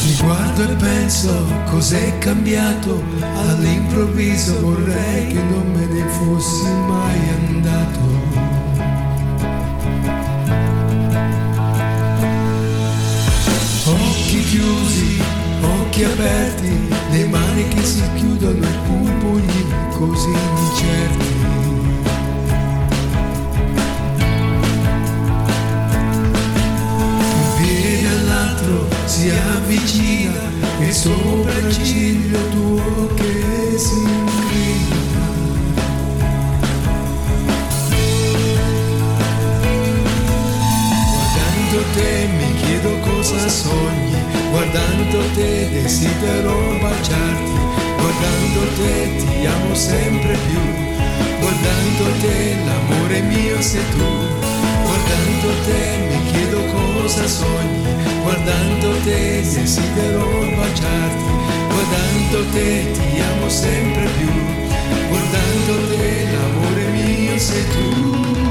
Mi 0.04 0.16
guardo 0.22 0.62
e 0.62 0.74
penso 0.76 1.44
cos'è 1.70 2.18
cambiato, 2.18 3.02
all'improvviso 3.20 4.60
vorrei 4.60 5.26
che 5.26 5.42
non 5.42 5.72
me 5.72 5.86
ne 5.86 6.08
fossi 6.08 6.70
mai 6.86 7.18
andato. 7.40 7.98
Occhi 13.86 14.44
chiusi, 14.44 15.20
occhi 15.62 16.04
aperti, 16.04 16.97
le 17.18 17.24
mani 17.26 17.66
che 17.66 17.82
si 17.82 18.02
chiudono 18.14 18.64
e 18.64 18.72
pugni 18.86 19.64
così 19.90 20.28
incerti. 20.28 21.26
Un 27.34 27.56
piede 27.56 28.08
all'altro 28.08 28.88
si 29.06 29.30
avvicina 29.30 30.42
e 30.78 30.92
sopra 30.92 31.52
il 31.58 31.84
ciglio 31.84 32.38
tuo 32.50 33.14
che 33.16 33.76
si 33.76 33.94
incrina. 33.94 35.26
Guardando 41.10 41.84
te 41.94 42.37
cosa 43.30 43.48
sogni, 43.50 44.16
guardando 44.50 45.18
te 45.34 45.68
desidero 45.70 46.78
baciarti, 46.80 47.52
guardando 48.00 48.60
te 48.78 49.16
ti 49.18 49.44
amo 49.44 49.74
sempre 49.74 50.34
più, 50.46 50.62
guardando 51.38 52.04
te 52.22 52.56
l'amore 52.64 53.20
mio 53.20 53.60
sei 53.60 53.84
tu, 53.90 54.10
guardando 54.82 55.48
te 55.66 55.80
mi 56.08 56.30
chiedo 56.30 56.64
cosa 56.72 57.28
sogni, 57.28 57.82
guardando 58.22 58.96
te 59.04 59.42
desidero 59.42 60.26
baciarti, 60.56 61.24
guardando 61.68 62.50
te 62.52 62.92
ti 62.92 63.20
amo 63.20 63.48
sempre 63.50 64.08
più, 64.16 64.32
guardando 65.10 65.72
te 65.90 66.26
l'amore 66.32 66.84
mio 66.92 67.38
sei 67.38 67.64
tu. 67.68 68.47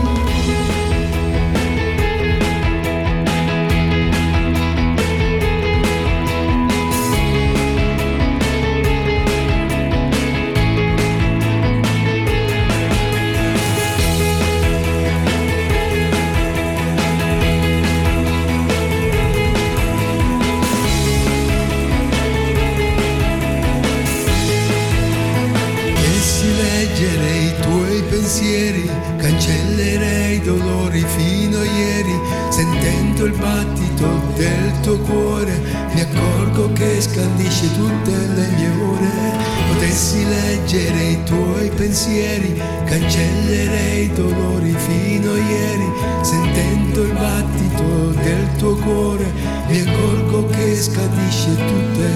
Pensieri, 41.97 42.61
cancellerei 42.85 44.03
i 44.03 44.13
dolori 44.13 44.71
fino 44.77 45.31
a 45.31 45.37
ieri, 45.37 45.91
sentendo 46.21 47.01
il 47.01 47.11
battito 47.13 47.83
del 48.21 48.55
tuo 48.57 48.75
cuore, 48.75 49.25
mi 49.67 49.79
accorgo 49.79 50.45
che 50.45 50.75
scandisce 50.75 51.55
tutte 51.55 52.07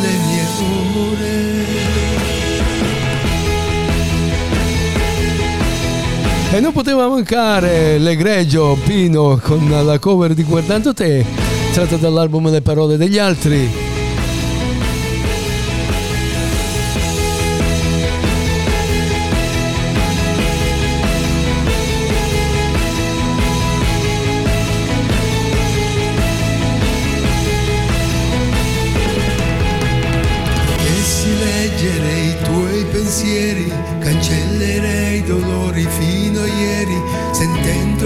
le 0.00 0.12
mie 0.24 0.46
ore. 1.10 1.36
E 6.50 6.60
non 6.60 6.72
poteva 6.72 7.06
mancare 7.08 7.98
l'egregio 7.98 8.78
Pino 8.82 9.38
con 9.42 9.68
la 9.84 9.98
cover 9.98 10.32
di 10.32 10.42
Guardando 10.42 10.94
te, 10.94 11.22
tratta 11.74 11.96
dall'album 11.96 12.50
Le 12.50 12.62
parole 12.62 12.96
degli 12.96 13.18
altri. 13.18 13.87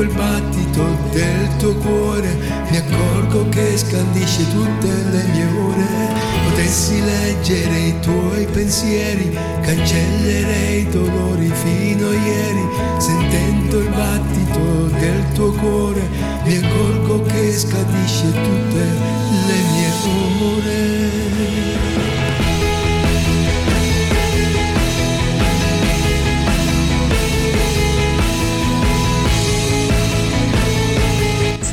Il 0.03 0.13
battito 0.15 0.85
del 1.13 1.57
tuo 1.59 1.75
cuore, 1.77 2.37
mi 2.71 2.77
accorgo 2.77 3.49
che 3.49 3.77
scandisce 3.77 4.43
tutte 4.51 4.89
le 4.89 5.25
mie 5.33 5.47
ore. 5.59 5.87
Potessi 6.49 7.01
leggere 7.03 7.79
i 7.79 8.01
tuoi 8.01 8.47
pensieri, 8.47 9.37
cancellerei 9.63 10.81
i 10.81 10.89
dolori 10.89 11.51
fino 11.53 12.09
a 12.09 12.13
ieri, 12.13 12.69
sentendo 12.99 13.79
il 13.79 13.89
battito 13.89 14.87
del 14.99 15.33
tuo 15.35 15.53
cuore, 15.53 16.09
mi 16.45 16.57
accorgo 16.57 17.23
che 17.23 17.53
scandisce 17.53 18.31
tutte 18.33 18.85
le 19.47 19.59
mie 19.73 19.91
ore. 20.41 21.62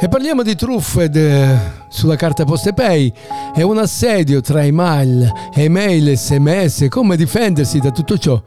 E 0.00 0.08
parliamo 0.08 0.42
di 0.44 0.54
truffe 0.54 1.08
de- 1.08 1.56
sulla 1.88 2.14
carta 2.14 2.44
Postepay. 2.44 3.12
È 3.52 3.62
un 3.62 3.78
assedio 3.78 4.40
tra 4.40 4.64
email, 4.64 5.30
email, 5.54 6.16
sms, 6.16 6.86
come 6.88 7.16
difendersi 7.16 7.80
da 7.80 7.90
tutto 7.90 8.16
ciò. 8.16 8.40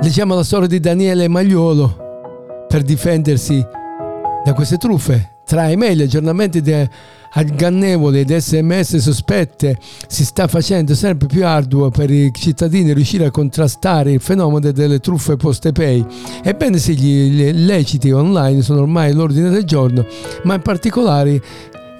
Leggiamo 0.00 0.34
la 0.34 0.42
storia 0.42 0.66
di 0.66 0.80
Daniele 0.80 1.28
Magliolo 1.28 2.64
per 2.66 2.82
difendersi 2.82 3.64
da 4.44 4.52
queste 4.52 4.78
truffe. 4.78 5.36
Tra 5.44 5.70
email, 5.70 6.02
aggiornamenti 6.02 6.60
de- 6.60 6.90
ingannevoli 7.40 8.20
ed 8.20 8.36
sms 8.36 8.96
sospette 8.96 9.78
si 10.06 10.24
sta 10.24 10.46
facendo 10.48 10.94
sempre 10.94 11.26
più 11.26 11.46
arduo 11.46 11.90
per 11.90 12.10
i 12.10 12.30
cittadini 12.34 12.92
riuscire 12.92 13.26
a 13.26 13.30
contrastare 13.30 14.12
il 14.12 14.20
fenomeno 14.20 14.70
delle 14.70 14.98
truffe 14.98 15.36
Postepay. 15.36 16.04
Ebbene 16.42 16.78
sì, 16.78 16.96
gli 16.96 17.40
illeciti 17.40 18.10
online 18.10 18.62
sono 18.62 18.82
ormai 18.82 19.12
l'ordine 19.12 19.48
del 19.48 19.64
giorno, 19.64 20.06
ma 20.42 20.54
in 20.54 20.62
particolare 20.62 21.40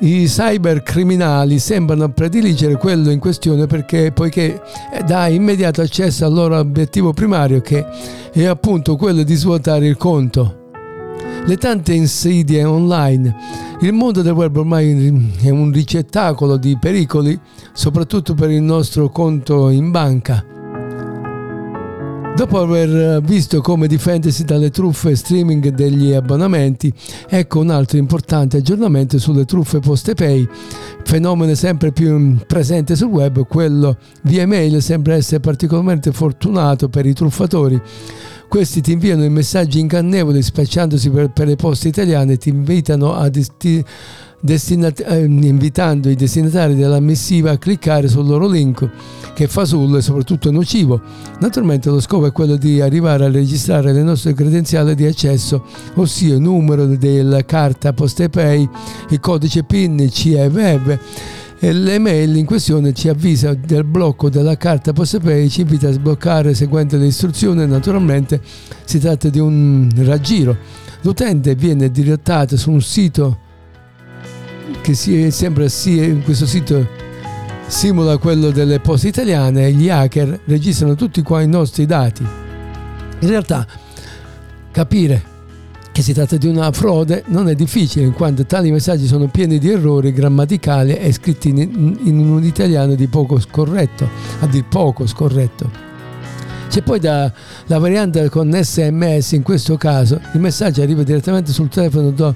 i 0.00 0.24
cybercriminali 0.26 1.58
sembrano 1.58 2.08
prediligere 2.10 2.76
quello 2.76 3.10
in 3.10 3.20
questione 3.20 3.66
perché 3.66 4.10
poiché 4.12 4.60
dà 5.06 5.28
immediato 5.28 5.80
accesso 5.80 6.24
al 6.24 6.32
loro 6.32 6.58
obiettivo 6.58 7.12
primario 7.12 7.60
che 7.60 7.86
è 8.32 8.44
appunto 8.44 8.96
quello 8.96 9.22
di 9.22 9.34
svuotare 9.34 9.86
il 9.86 9.96
conto. 9.96 10.61
Le 11.44 11.56
tante 11.56 11.92
insidie 11.92 12.62
online. 12.62 13.34
Il 13.80 13.92
mondo 13.92 14.22
del 14.22 14.32
web 14.32 14.56
ormai 14.56 15.32
è 15.40 15.50
un 15.50 15.72
ricettacolo 15.72 16.56
di 16.56 16.78
pericoli, 16.78 17.38
soprattutto 17.72 18.34
per 18.34 18.50
il 18.50 18.62
nostro 18.62 19.08
conto 19.08 19.68
in 19.68 19.90
banca. 19.90 20.44
Dopo 22.34 22.58
aver 22.58 23.20
visto 23.20 23.60
come 23.60 23.86
difendersi 23.86 24.44
dalle 24.44 24.70
truffe 24.70 25.14
streaming 25.14 25.68
degli 25.68 26.12
abbonamenti, 26.12 26.92
ecco 27.28 27.60
un 27.60 27.70
altro 27.70 27.98
importante 27.98 28.56
aggiornamento 28.56 29.18
sulle 29.18 29.44
truffe 29.44 29.78
Postepay. 29.80 30.48
Fenomeno 31.04 31.54
sempre 31.54 31.92
più 31.92 32.36
presente 32.46 32.96
sul 32.96 33.08
web, 33.08 33.46
quello 33.46 33.98
via 34.22 34.42
email 34.42 34.80
sembra 34.82 35.14
essere 35.14 35.40
particolarmente 35.40 36.10
fortunato 36.10 36.88
per 36.88 37.04
i 37.06 37.12
truffatori. 37.12 37.80
Questi 38.48 38.80
ti 38.80 38.92
inviano 38.92 39.24
i 39.24 39.30
messaggi 39.30 39.78
ingannevoli 39.78 40.42
spacciandosi 40.42 41.10
per, 41.10 41.30
per 41.30 41.46
le 41.46 41.56
poste 41.56 41.88
italiane 41.88 42.32
e 42.32 42.38
ti 42.38 42.48
invitano 42.48 43.14
a 43.14 43.28
desti- 43.28 43.84
destinat- 44.42 45.04
eh, 45.06 45.24
invitando 45.24 46.10
i 46.10 46.16
destinatari 46.16 46.74
della 46.74 47.00
missiva 47.00 47.52
a 47.52 47.58
cliccare 47.58 48.08
sul 48.08 48.26
loro 48.26 48.48
link 48.48 48.90
che 49.34 49.44
è 49.44 49.46
fasullo 49.46 49.96
e 49.96 50.02
soprattutto 50.02 50.50
nocivo. 50.50 51.00
Naturalmente 51.40 51.88
lo 51.88 52.00
scopo 52.00 52.26
è 52.26 52.32
quello 52.32 52.56
di 52.56 52.80
arrivare 52.80 53.24
a 53.24 53.30
registrare 53.30 53.92
le 53.92 54.02
nostre 54.02 54.34
credenziali 54.34 54.94
di 54.94 55.06
accesso, 55.06 55.64
ossia 55.94 56.34
il 56.34 56.40
numero 56.40 56.84
della 56.86 57.44
carta 57.44 57.92
Postepay, 57.92 58.68
il 59.10 59.20
codice 59.20 59.62
PIN, 59.62 60.10
CEVEV 60.10 60.98
e 61.60 61.72
l'email 61.72 62.36
in 62.36 62.44
questione 62.44 62.92
ci 62.92 63.08
avvisa 63.08 63.54
del 63.54 63.84
blocco 63.84 64.28
della 64.28 64.56
carta 64.56 64.92
Postepay 64.92 65.48
ci 65.48 65.60
invita 65.60 65.88
a 65.88 65.92
sbloccare 65.92 66.54
seguendo 66.54 66.96
le 66.96 67.06
istruzioni 67.06 67.64
naturalmente 67.68 68.40
si 68.82 68.98
tratta 68.98 69.28
di 69.28 69.38
un 69.38 69.88
raggiro 69.98 70.56
l'utente 71.02 71.54
viene 71.54 71.88
direttato 71.92 72.56
su 72.56 72.72
un 72.72 72.82
sito 72.82 73.50
che 74.80 74.94
si, 74.94 75.30
sembra 75.30 75.68
sia 75.68 76.14
questo 76.18 76.46
sito 76.46 76.88
simula 77.66 78.18
quello 78.18 78.50
delle 78.50 78.80
poste 78.80 79.08
italiane 79.08 79.72
gli 79.72 79.88
hacker 79.88 80.40
registrano 80.44 80.94
tutti 80.94 81.22
qua 81.22 81.42
i 81.42 81.48
nostri 81.48 81.86
dati 81.86 82.22
in 83.20 83.28
realtà 83.28 83.66
capire 84.70 85.30
che 85.92 86.00
si 86.00 86.14
tratta 86.14 86.36
di 86.38 86.48
una 86.48 86.72
frode 86.72 87.22
non 87.26 87.48
è 87.48 87.54
difficile 87.54 88.06
in 88.06 88.14
quanto 88.14 88.46
tali 88.46 88.70
messaggi 88.70 89.06
sono 89.06 89.28
pieni 89.28 89.58
di 89.58 89.68
errori 89.68 90.10
grammaticali 90.10 90.94
e 90.96 91.12
scritti 91.12 91.50
in, 91.50 91.98
in 92.04 92.18
un 92.18 92.42
italiano 92.42 92.94
di 92.94 93.06
poco 93.08 93.38
scorretto, 93.38 94.08
a 94.40 94.46
dir 94.46 94.64
poco 94.64 95.06
scorretto. 95.06 95.90
C'è 96.70 96.80
poi 96.80 96.98
da, 96.98 97.30
la 97.66 97.78
variante 97.78 98.30
con 98.30 98.50
SMS, 98.50 99.32
in 99.32 99.42
questo 99.42 99.76
caso 99.76 100.18
il 100.32 100.40
messaggio 100.40 100.80
arriva 100.80 101.02
direttamente 101.02 101.52
sul 101.52 101.68
telefono 101.68 102.10
do- 102.10 102.34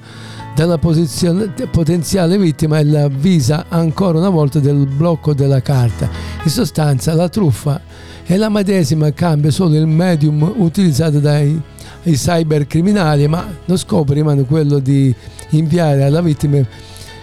posizione- 0.79 1.53
potenziale 1.69 2.37
vittima 2.37 2.79
e 2.79 2.85
la 2.85 3.03
avvisa 3.03 3.65
ancora 3.69 4.17
una 4.17 4.29
volta 4.29 4.59
del 4.59 4.87
blocco 4.87 5.33
della 5.33 5.61
carta. 5.61 6.09
In 6.43 6.49
sostanza 6.49 7.13
la 7.13 7.29
truffa 7.29 7.79
è 8.23 8.35
la 8.37 8.49
medesima, 8.49 9.11
cambia 9.13 9.51
solo 9.51 9.75
il 9.75 9.85
medium 9.85 10.51
utilizzato 10.57 11.19
dai 11.19 11.61
cybercriminali, 12.03 13.27
ma 13.27 13.45
lo 13.65 13.77
scopo 13.77 14.13
rimane 14.13 14.45
quello 14.45 14.79
di 14.79 15.13
inviare 15.49 16.03
alla 16.03 16.21
vittima 16.21 16.59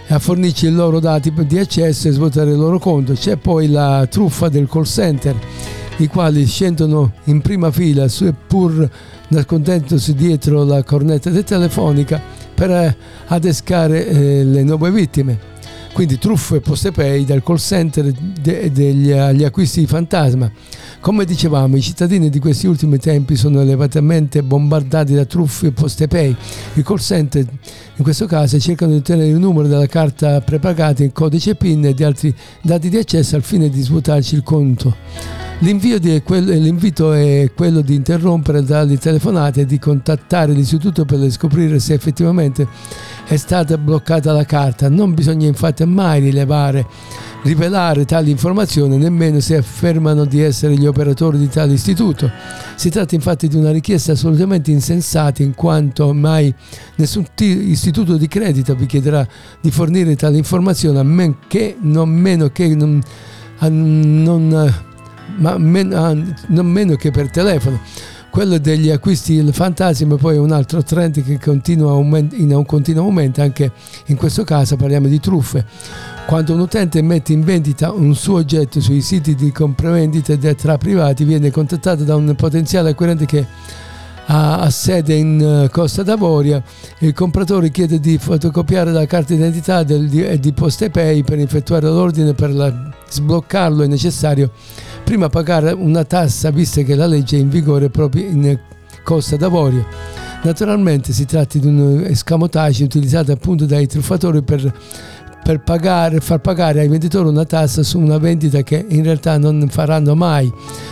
a 0.07 0.19
fornirci 0.19 0.67
i 0.67 0.71
loro 0.71 0.99
dati 0.99 1.33
di 1.45 1.57
accesso 1.57 2.07
e 2.07 2.11
svuotare 2.11 2.51
il 2.51 2.57
loro 2.57 2.79
conto. 2.79 3.13
C'è 3.13 3.35
poi 3.35 3.69
la 3.69 4.07
truffa 4.09 4.47
del 4.49 4.67
call 4.69 4.83
center, 4.83 5.35
i 5.97 6.07
quali 6.07 6.45
scendono 6.45 7.11
in 7.25 7.41
prima 7.41 7.69
fila, 7.71 8.07
seppur 8.07 8.89
nascondendosi 9.27 10.13
dietro 10.13 10.63
la 10.63 10.83
cornetta 10.83 11.31
telefonica, 11.31 12.34
per 12.55 12.71
eh, 12.71 12.97
adescare 13.27 14.07
eh, 14.07 14.43
le 14.43 14.63
nuove 14.63 14.89
vittime. 14.89 15.53
Quindi 15.95 16.17
truffe 16.17 16.59
Postepay 16.59 17.23
dal 17.23 17.41
call 17.41 17.55
center 17.55 18.11
de- 18.11 18.69
degli 18.69 19.13
acquisti 19.13 19.85
fantasma. 19.85 20.51
Come 20.99 21.23
dicevamo, 21.23 21.77
i 21.77 21.81
cittadini 21.81 22.29
di 22.29 22.39
questi 22.39 22.67
ultimi 22.67 22.97
tempi 22.97 23.37
sono 23.37 23.61
elevatamente 23.61 24.43
bombardati 24.43 25.13
da 25.13 25.23
truffe 25.23 25.71
Postepay. 25.71 26.35
I 26.73 26.83
call 26.83 26.97
center 26.97 27.45
in 27.95 28.03
questo 28.03 28.25
caso 28.25 28.59
cercano 28.59 28.91
di 28.91 28.97
ottenere 28.97 29.29
il 29.29 29.37
numero 29.37 29.69
della 29.69 29.87
carta 29.87 30.41
prepagata, 30.41 31.01
il 31.01 31.13
codice 31.13 31.55
PIN 31.55 31.85
e 31.85 31.93
di 31.93 32.03
altri 32.03 32.35
dati 32.61 32.89
di 32.89 32.97
accesso 32.97 33.37
al 33.37 33.43
fine 33.43 33.69
di 33.69 33.81
svuotarci 33.81 34.35
il 34.35 34.43
conto. 34.43 34.93
L'invio 35.59 35.99
di 35.99 36.21
quel- 36.21 36.61
l'invito 36.61 37.13
è 37.13 37.49
quello 37.55 37.79
di 37.79 37.95
interrompere 37.95 38.61
dalle 38.61 38.97
telefonate 38.97 39.61
e 39.61 39.65
di 39.65 39.79
contattare 39.79 40.51
l'istituto 40.51 41.05
per 41.05 41.31
scoprire 41.31 41.79
se 41.79 41.93
effettivamente 41.93 42.67
è 43.25 43.37
stata 43.37 43.77
bloccata 43.77 44.33
la 44.33 44.43
carta. 44.43 44.89
Non 44.89 45.13
bisogna 45.13 45.47
infatti 45.47 45.85
mai 45.85 46.19
rilevare, 46.19 46.85
rivelare 47.43 48.03
tali 48.03 48.31
informazioni 48.31 48.97
nemmeno 48.97 49.39
se 49.39 49.55
affermano 49.55 50.25
di 50.25 50.41
essere 50.41 50.75
gli 50.75 50.85
operatori 50.85 51.37
di 51.37 51.47
tale 51.47 51.73
istituto. 51.73 52.29
Si 52.75 52.89
tratta 52.89 53.15
infatti 53.15 53.47
di 53.47 53.55
una 53.55 53.71
richiesta 53.71 54.11
assolutamente 54.11 54.71
insensata 54.71 55.41
in 55.41 55.55
quanto 55.55 56.13
mai 56.13 56.53
nessun 56.97 57.25
ti- 57.33 57.69
istituto 57.71 58.17
di 58.17 58.27
credito 58.27 58.75
vi 58.75 58.85
chiederà 58.85 59.25
di 59.61 59.71
fornire 59.71 60.17
tali 60.17 60.37
informazioni 60.37 60.97
a 60.97 61.03
men 61.03 61.37
che, 61.47 61.77
non 61.79 62.09
meno 62.09 62.49
che 62.49 62.75
non, 62.75 63.01
non 63.61 64.73
ma 65.37 65.57
men- 65.57 65.93
ah, 65.93 66.15
non 66.47 66.65
meno 66.65 66.95
che 66.95 67.11
per 67.11 67.29
telefono. 67.29 67.79
Quello 68.29 68.57
degli 68.57 68.89
acquisti 68.89 69.33
il 69.35 69.53
fantasma 69.53 70.17
poi 70.17 70.35
è 70.35 70.39
un 70.39 70.51
altro 70.51 70.83
trend 70.83 71.23
che 71.23 71.39
continua 71.39 71.91
aument- 71.91 72.37
in 72.37 72.53
un 72.53 72.65
continuo 72.65 73.03
aumento, 73.03 73.41
anche 73.41 73.71
in 74.07 74.17
questo 74.17 74.43
caso 74.43 74.75
parliamo 74.75 75.07
di 75.07 75.21
truffe. 75.21 75.65
Quando 76.27 76.53
un 76.53 76.59
utente 76.59 77.01
mette 77.01 77.31
in 77.31 77.43
vendita 77.45 77.93
un 77.93 78.13
suo 78.13 78.37
oggetto 78.39 78.81
sui 78.81 78.99
siti 78.99 79.35
di 79.35 79.53
compravendita 79.53 80.35
de- 80.35 80.55
tra 80.55 80.77
privati, 80.77 81.23
viene 81.23 81.49
contattato 81.49 82.03
da 82.03 82.15
un 82.17 82.35
potenziale 82.35 82.89
acquirente 82.89 83.25
che 83.25 83.45
ha, 84.27 84.69
sede 84.69 85.13
in 85.13 85.39
eh, 85.39 85.69
Costa 85.69 86.03
d'Avoria. 86.03 86.61
Il 86.99 87.13
compratore 87.13 87.69
chiede 87.69 87.99
di 87.99 88.17
fotocopiare 88.17 88.91
la 88.91 89.05
carta 89.05 89.33
d'identità 89.33 89.83
del- 89.83 90.09
di, 90.09 90.25
e 90.25 90.39
di 90.39 90.51
PostePay 90.51 91.23
per 91.23 91.39
effettuare 91.39 91.87
l'ordine 91.87 92.33
per 92.33 92.93
sbloccarlo 93.07 93.83
è 93.83 93.87
necessario 93.87 94.51
prima 95.05 95.29
pagare 95.29 95.71
una 95.71 96.03
tassa 96.03 96.49
vista 96.49 96.81
che 96.81 96.95
la 96.95 97.05
legge 97.05 97.37
è 97.37 97.39
in 97.39 97.47
vigore 97.47 97.89
proprio 97.89 98.25
in 98.25 98.59
Costa 99.03 99.37
d'Avorio. 99.37 99.85
Naturalmente 100.43 101.13
si 101.13 101.25
tratta 101.25 101.59
di 101.59 101.67
un 101.67 102.03
escamotage 102.07 102.83
utilizzato 102.83 103.31
appunto 103.31 103.65
dai 103.65 103.85
truffatori 103.85 104.41
per, 104.41 104.73
per 105.43 105.61
pagare, 105.61 106.19
far 106.21 106.39
pagare 106.39 106.79
ai 106.81 106.87
venditori 106.87 107.29
una 107.29 107.45
tassa 107.45 107.83
su 107.83 107.99
una 107.99 108.17
vendita 108.17 108.63
che 108.63 108.83
in 108.89 109.03
realtà 109.03 109.37
non 109.37 109.67
faranno 109.69 110.15
mai, 110.15 110.51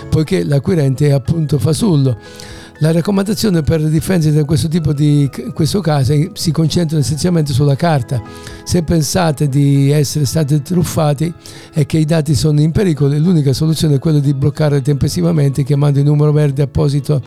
poiché 0.09 0.43
l'acquirente 0.43 1.07
è 1.07 1.11
appunto 1.11 1.57
fasullo. 1.57 2.15
La 2.83 2.91
raccomandazione 2.91 3.61
per 3.61 3.81
difendersi 3.87 4.35
da 4.35 4.43
questo 4.43 4.67
tipo 4.67 4.91
di 4.91 5.29
questo 5.53 5.79
caso 5.79 6.13
si 6.33 6.51
concentra 6.51 6.97
essenzialmente 6.97 7.53
sulla 7.53 7.77
carta. 7.77 8.21
Se 8.65 8.83
pensate 8.83 9.47
di 9.47 9.89
essere 9.89 10.25
stati 10.25 10.61
truffati 10.61 11.33
e 11.73 11.85
che 11.85 11.97
i 11.97 12.03
dati 12.03 12.35
sono 12.35 12.59
in 12.59 12.71
pericolo, 12.71 13.17
l'unica 13.17 13.53
soluzione 13.53 13.95
è 13.95 13.99
quella 13.99 14.19
di 14.19 14.33
bloccare 14.33 14.81
tempestivamente 14.81 15.63
chiamando 15.63 15.99
il 15.99 16.05
numero 16.05 16.33
verde 16.33 16.61
apposito 16.61 17.21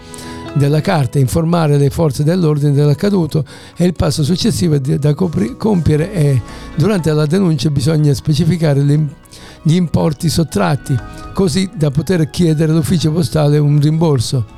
della 0.53 0.83
carta, 0.83 1.19
informare 1.19 1.79
le 1.79 1.89
forze 1.89 2.23
dell'ordine 2.23 2.73
dell'accaduto 2.73 3.43
e 3.79 3.87
il 3.87 3.95
passo 3.95 4.25
successivo 4.25 4.77
da 4.77 5.15
compiere 5.15 6.13
è 6.13 6.39
durante 6.75 7.11
la 7.15 7.25
denuncia 7.25 7.71
bisogna 7.71 8.13
specificare 8.13 8.83
gli 8.83 9.75
importi 9.75 10.29
sottratti 10.29 10.95
così 11.33 11.71
da 11.75 11.91
poter 11.91 12.29
chiedere 12.29 12.73
all'ufficio 12.73 13.11
postale 13.11 13.57
un 13.57 13.81
rimborso. 13.81 14.56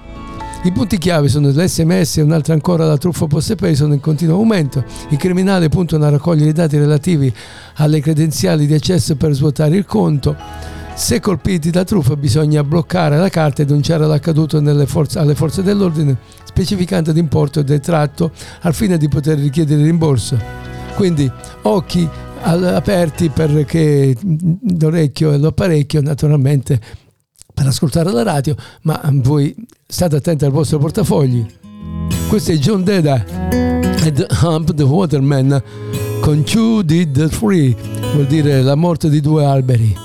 I 0.69 0.73
punti 0.73 0.99
chiave 0.99 1.29
sono 1.29 1.49
l'SMS 1.49 2.19
e 2.19 2.21
un'altra 2.21 2.53
ancora 2.53 2.85
la 2.85 2.99
truffa 2.99 3.27
PostePay 3.27 3.75
sono 3.75 3.95
in 3.95 4.01
continuo 4.01 4.37
aumento. 4.37 4.85
I 5.09 5.17
criminali 5.17 5.71
puntano 5.71 6.05
a 6.05 6.11
raccogliere 6.11 6.51
i 6.51 6.53
dati 6.53 6.77
relativi 6.77 7.33
alle 7.77 8.03
credenziali 8.03 8.67
di 8.67 8.75
accesso 8.75 9.17
per 9.17 9.33
svuotare 9.33 9.75
il 9.77 9.87
conto. 9.87 10.37
Se 10.95 11.21
colpiti 11.21 11.71
da 11.71 11.85
truffa 11.85 12.17
bisogna 12.17 12.63
bloccare 12.63 13.17
la 13.17 13.31
carta 13.31 13.63
e 13.63 13.65
denunciare 13.65 14.07
l'accaduto 14.07 14.63
forze, 14.85 15.19
alle 15.19 15.35
forze 15.35 15.63
dell'ordine 15.63 16.19
specificando 16.45 17.13
l'importo 17.13 17.63
del 17.63 17.81
tratto 17.81 18.31
al 18.61 18.75
fine 18.75 18.99
di 18.99 19.09
poter 19.09 19.39
richiedere 19.39 19.81
il 19.81 19.87
rimborso. 19.87 20.39
Quindi 20.97 21.33
occhi 21.63 22.07
aperti 22.43 23.31
perché 23.31 24.15
l'orecchio 24.79 25.33
e 25.33 25.39
l'apparecchio 25.39 26.03
naturalmente 26.03 27.07
per 27.59 27.67
ascoltare 27.67 28.13
la 28.13 28.23
radio, 28.23 28.55
ma 28.83 29.01
voi 29.15 29.53
state 29.85 30.15
attenti 30.15 30.45
al 30.45 30.53
vostro 30.53 30.79
portafogli. 30.79 31.45
Questo 32.29 32.53
è 32.53 32.55
John 32.55 32.85
Deda 32.85 33.25
ed 34.05 34.25
Hump 34.43 34.75
the 34.75 34.85
Waterman 34.85 35.61
con 36.21 36.45
Two 36.45 36.83
Did 36.83 37.17
the 37.17 37.29
Three, 37.29 37.75
vuol 38.13 38.27
dire 38.27 38.63
la 38.63 38.77
morte 38.77 39.11
di 39.11 39.21
due 39.21 39.45
alberi. 39.45 39.97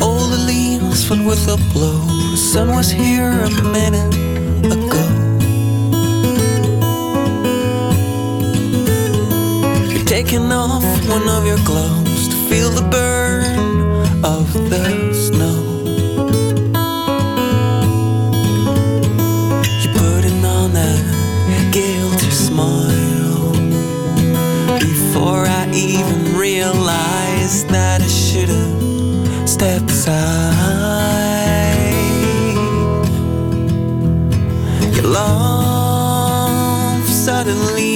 All 0.00 0.28
the 0.28 0.44
leaves 0.44 1.02
fell 1.04 1.24
with 1.24 1.48
a 1.48 1.56
blow. 1.72 2.04
The 2.32 2.36
sun 2.36 2.68
was 2.68 2.92
here 2.92 3.42
a 3.42 3.62
minute 3.72 4.27
taking 10.24 10.50
off 10.50 10.82
one 11.08 11.28
of 11.28 11.46
your 11.46 11.62
gloves 11.64 12.26
to 12.26 12.34
feel 12.48 12.70
the 12.70 12.82
burn 12.90 13.56
of 14.24 14.52
the 14.68 15.14
snow. 15.14 15.60
You're 19.80 19.96
putting 20.02 20.44
on 20.44 20.72
that 20.72 21.70
guilty 21.72 22.30
smile 22.32 23.52
before 24.80 25.44
I 25.46 25.70
even 25.72 26.36
realized 26.36 27.68
that 27.68 28.02
I 28.02 28.08
should 28.08 28.48
have 28.48 29.48
stepped 29.48 29.88
aside. 29.88 30.16
Your 34.96 35.12
love 35.12 37.06
suddenly 37.06 37.87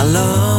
My 0.00 0.06
love 0.06 0.49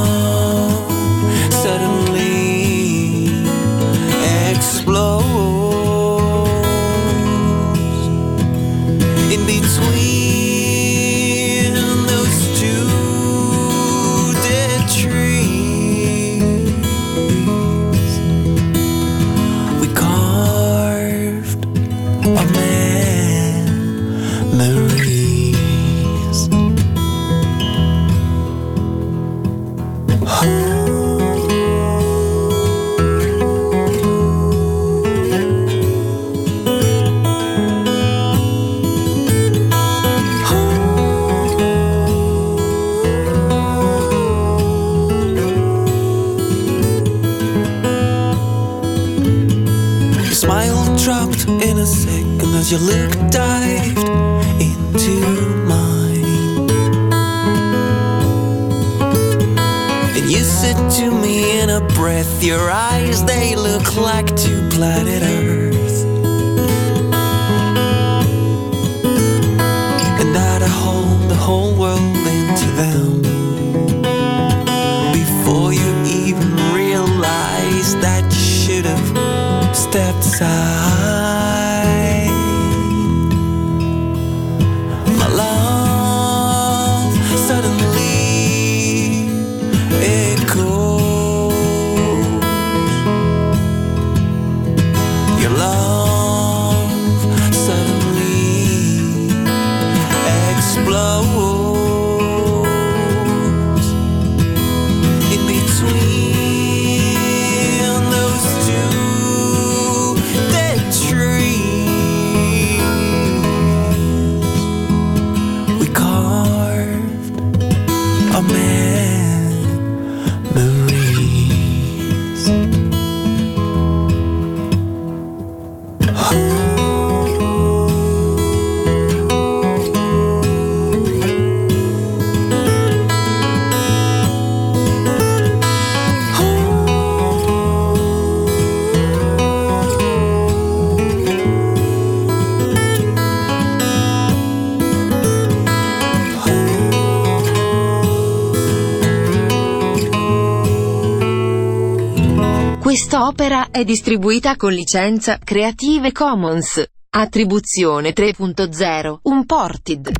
è 153.81 153.83
distribuita 153.83 154.57
con 154.57 154.73
licenza 154.73 155.39
Creative 155.43 156.11
Commons. 156.11 156.83
Attribuzione 157.09 158.13
3.0 158.13 159.19
Unported. 159.23 160.11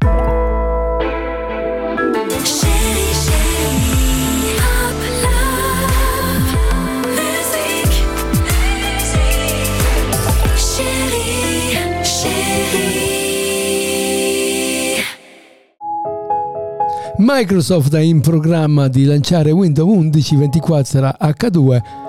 Microsoft 17.18 17.94
è 17.94 18.00
in 18.00 18.22
programma 18.22 18.88
di 18.88 19.06
lanciare 19.06 19.52
Windows 19.52 19.88
11 19.88 20.36
24 20.38 21.00
H2 21.20 22.01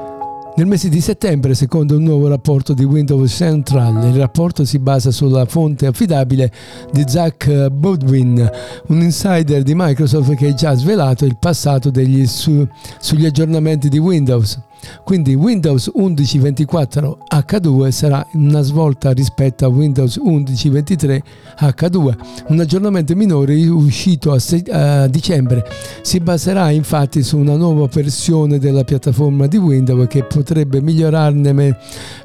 nel 0.54 0.66
mese 0.66 0.90
di 0.90 1.00
settembre, 1.00 1.54
secondo 1.54 1.96
un 1.96 2.02
nuovo 2.02 2.28
rapporto 2.28 2.74
di 2.74 2.84
Windows 2.84 3.32
Central. 3.32 4.04
Il 4.04 4.18
rapporto 4.18 4.64
si 4.64 4.78
basa 4.78 5.10
sulla 5.10 5.46
fonte 5.46 5.86
affidabile 5.86 6.52
di 6.92 7.04
Zach 7.06 7.68
Bodwin, 7.68 8.50
un 8.88 9.00
insider 9.00 9.62
di 9.62 9.72
Microsoft 9.74 10.34
che 10.34 10.48
ha 10.48 10.54
già 10.54 10.74
svelato 10.74 11.24
il 11.24 11.38
passato 11.38 11.90
degli 11.90 12.26
su- 12.26 12.66
sugli 12.98 13.24
aggiornamenti 13.24 13.88
di 13.88 13.98
Windows. 13.98 14.60
Quindi 15.04 15.34
Windows 15.34 15.90
11 15.92 16.38
24 16.38 17.18
H2 17.32 17.88
sarà 17.90 18.26
una 18.34 18.62
svolta 18.62 19.12
rispetto 19.12 19.64
a 19.64 19.68
Windows 19.68 20.16
11 20.16 20.68
23 20.68 21.22
H2, 21.60 22.14
un 22.48 22.60
aggiornamento 22.60 23.14
minore 23.14 23.54
uscito 23.68 24.32
a, 24.32 24.38
se- 24.38 24.64
a 24.70 25.06
dicembre. 25.06 25.64
Si 26.02 26.20
baserà 26.20 26.70
infatti 26.70 27.22
su 27.22 27.38
una 27.38 27.56
nuova 27.56 27.88
versione 27.92 28.58
della 28.58 28.84
piattaforma 28.84 29.46
di 29.46 29.56
Windows 29.56 30.06
che 30.08 30.24
potrebbe 30.24 30.80
migliorarne, 30.80 31.76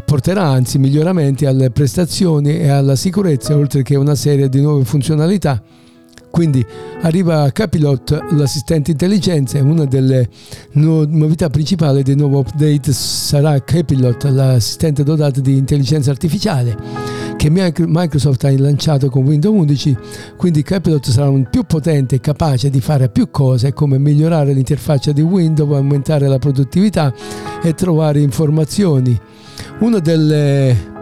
porterà 0.05 0.43
anzi 0.43 0.77
miglioramenti 0.77 1.45
alle 1.45 1.69
prestazioni 1.71 2.57
e 2.57 2.69
alla 2.69 2.95
sicurezza, 2.95 3.55
oltre 3.55 3.83
che 3.83 3.95
una 3.95 4.15
serie 4.15 4.49
di 4.49 4.61
nuove 4.61 4.85
funzionalità. 4.85 5.61
Quindi 6.29 6.65
arriva 7.01 7.49
Capilot, 7.51 8.25
l'assistente 8.31 8.91
intelligenza, 8.91 9.57
e 9.57 9.61
una 9.61 9.85
delle 9.85 10.27
no- 10.73 11.05
novità 11.07 11.49
principali 11.49 12.03
del 12.03 12.17
nuovo 12.17 12.39
update 12.39 12.91
sarà 12.91 13.61
Capilot, 13.63 14.23
l'assistente 14.25 15.03
dotato 15.03 15.41
di 15.41 15.57
intelligenza 15.57 16.11
artificiale 16.11 17.15
che 17.37 17.49
Mic- 17.51 17.85
Microsoft 17.85 18.43
ha 18.45 18.57
lanciato 18.57 19.09
con 19.09 19.23
Windows 19.23 19.55
11, 19.55 19.97
quindi 20.35 20.63
Capilot 20.63 21.07
sarà 21.07 21.29
un 21.29 21.47
più 21.49 21.63
potente 21.63 22.15
e 22.15 22.19
capace 22.19 22.69
di 22.69 22.81
fare 22.81 23.09
più 23.09 23.29
cose 23.29 23.73
come 23.73 23.99
migliorare 23.99 24.53
l'interfaccia 24.53 25.11
di 25.11 25.21
Windows, 25.21 25.71
aumentare 25.71 26.27
la 26.27 26.39
produttività 26.39 27.13
e 27.61 27.73
trovare 27.75 28.19
informazioni. 28.21 29.17
Una 29.79 29.99
delle 29.99 30.95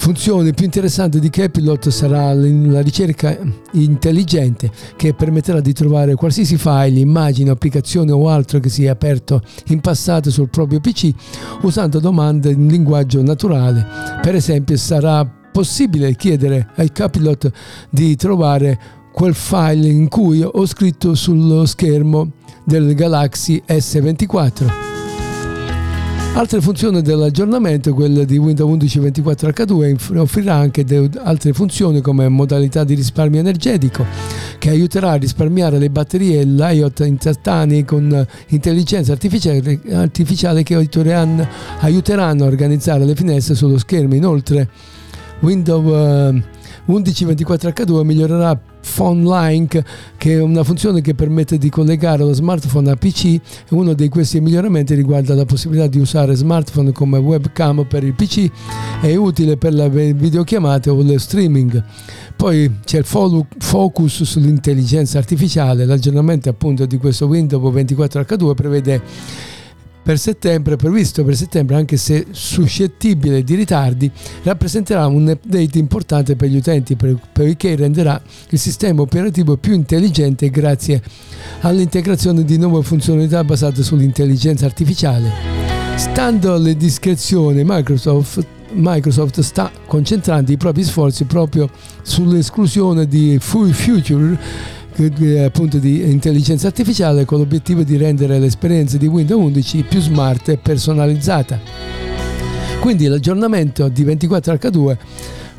funzioni 0.00 0.54
più 0.54 0.64
interessanti 0.64 1.20
di 1.20 1.28
Capilot 1.28 1.90
sarà 1.90 2.32
la 2.32 2.80
ricerca 2.80 3.36
intelligente 3.72 4.70
che 4.96 5.12
permetterà 5.12 5.60
di 5.60 5.74
trovare 5.74 6.14
qualsiasi 6.14 6.56
file, 6.56 6.98
immagine, 6.98 7.50
applicazione 7.50 8.10
o 8.10 8.26
altro 8.28 8.60
che 8.60 8.70
sia 8.70 8.92
aperto 8.92 9.42
in 9.66 9.80
passato 9.80 10.30
sul 10.30 10.48
proprio 10.48 10.80
PC 10.80 11.10
usando 11.62 12.00
domande 12.00 12.50
in 12.50 12.66
linguaggio 12.66 13.22
naturale. 13.22 13.86
Per 14.22 14.34
esempio 14.34 14.78
sarà 14.78 15.30
possibile 15.52 16.16
chiedere 16.16 16.70
ai 16.76 16.90
Capilot 16.90 17.50
di 17.90 18.16
trovare 18.16 18.78
quel 19.12 19.34
file 19.34 19.86
in 19.86 20.08
cui 20.08 20.42
ho 20.42 20.66
scritto 20.66 21.14
sullo 21.14 21.66
schermo 21.66 22.32
del 22.64 22.94
Galaxy 22.94 23.62
S24. 23.66 24.89
Altre 26.32 26.60
funzioni 26.60 27.02
dell'aggiornamento, 27.02 27.92
quella 27.92 28.24
di 28.24 28.38
Windows 28.38 28.70
11 28.70 28.98
24 29.00 29.48
H2, 29.48 29.88
inf- 29.88 30.12
offrirà 30.16 30.54
anche 30.54 30.84
altre 31.22 31.52
funzioni 31.52 32.00
come 32.00 32.28
modalità 32.28 32.84
di 32.84 32.94
risparmio 32.94 33.40
energetico 33.40 34.06
che 34.58 34.70
aiuterà 34.70 35.10
a 35.10 35.16
risparmiare 35.16 35.78
le 35.78 35.90
batterie 35.90 36.40
e 36.40 36.44
l'IoT 36.44 37.00
istantanei 37.00 37.84
con 37.84 38.12
eh, 38.12 38.26
intelligenza 38.48 39.12
artificiale, 39.12 39.80
artificiale 39.92 40.62
che 40.62 40.74
aiuteranno, 40.76 41.46
a 41.80 42.46
organizzare 42.46 43.04
le 43.04 43.14
finestre 43.14 43.54
sullo 43.54 43.76
schermo. 43.76 44.14
Inoltre 44.14 44.68
Windows 45.40 46.42
eh, 46.90 46.94
11 46.94 47.24
24 47.24 47.70
H2 47.70 48.04
migliorerà 48.04 48.60
Phone 48.94 49.22
Link 49.22 49.82
che 50.16 50.34
è 50.34 50.40
una 50.40 50.64
funzione 50.64 51.00
che 51.00 51.14
permette 51.14 51.58
di 51.58 51.68
collegare 51.68 52.24
lo 52.24 52.32
smartphone 52.32 52.90
a 52.90 52.96
PC 52.96 53.38
uno 53.70 53.92
di 53.92 54.08
questi 54.08 54.40
miglioramenti 54.40 54.94
riguarda 54.94 55.34
la 55.34 55.44
possibilità 55.44 55.86
di 55.86 55.98
usare 55.98 56.34
smartphone 56.34 56.92
come 56.92 57.18
webcam 57.18 57.86
per 57.86 58.04
il 58.04 58.14
PC 58.14 58.50
è 59.00 59.14
utile 59.14 59.56
per 59.56 59.72
le 59.72 59.88
videochiamate 60.12 60.90
o 60.90 61.02
lo 61.02 61.18
streaming. 61.18 61.82
Poi 62.36 62.80
c'è 62.84 62.98
il 62.98 63.06
focus 63.06 64.22
sull'intelligenza 64.22 65.18
artificiale. 65.18 65.86
L'aggiornamento 65.86 66.50
appunto 66.50 66.84
di 66.84 66.98
questo 66.98 67.26
Windows 67.26 67.72
24 67.72 68.20
H2 68.20 68.54
prevede 68.54 69.02
per 70.10 70.18
settembre, 70.18 70.74
previsto 70.74 71.22
per 71.22 71.36
settembre, 71.36 71.76
anche 71.76 71.96
se 71.96 72.26
suscettibile 72.32 73.44
di 73.44 73.54
ritardi, 73.54 74.10
rappresenterà 74.42 75.06
un 75.06 75.28
update 75.28 75.78
importante 75.78 76.34
per 76.34 76.48
gli 76.48 76.56
utenti 76.56 76.96
poiché 76.96 77.76
renderà 77.76 78.20
il 78.48 78.58
sistema 78.58 79.02
operativo 79.02 79.56
più 79.56 79.72
intelligente 79.72 80.50
grazie 80.50 81.00
all'integrazione 81.60 82.42
di 82.42 82.58
nuove 82.58 82.82
funzionalità 82.82 83.44
basate 83.44 83.84
sull'intelligenza 83.84 84.66
artificiale. 84.66 85.30
Stando 85.94 86.54
alle 86.54 86.76
discrezioni, 86.76 87.62
Microsoft 87.64 88.44
Microsoft 88.72 89.40
sta 89.40 89.70
concentrando 89.86 90.50
i 90.52 90.56
propri 90.56 90.84
sforzi 90.84 91.24
proprio 91.24 91.68
sull'esclusione 92.02 93.06
di 93.06 93.36
Full 93.40 93.70
Future 93.70 94.38
appunto 95.44 95.78
di 95.78 96.10
intelligenza 96.10 96.66
artificiale 96.66 97.24
con 97.24 97.38
l'obiettivo 97.38 97.82
di 97.82 97.96
rendere 97.96 98.38
l'esperienza 98.38 98.96
di 98.96 99.06
Windows 99.06 99.42
11 99.42 99.82
più 99.84 100.00
smart 100.00 100.48
e 100.50 100.56
personalizzata. 100.56 101.58
Quindi 102.80 103.06
l'aggiornamento 103.06 103.88
di 103.88 104.04
24H2 104.04 104.96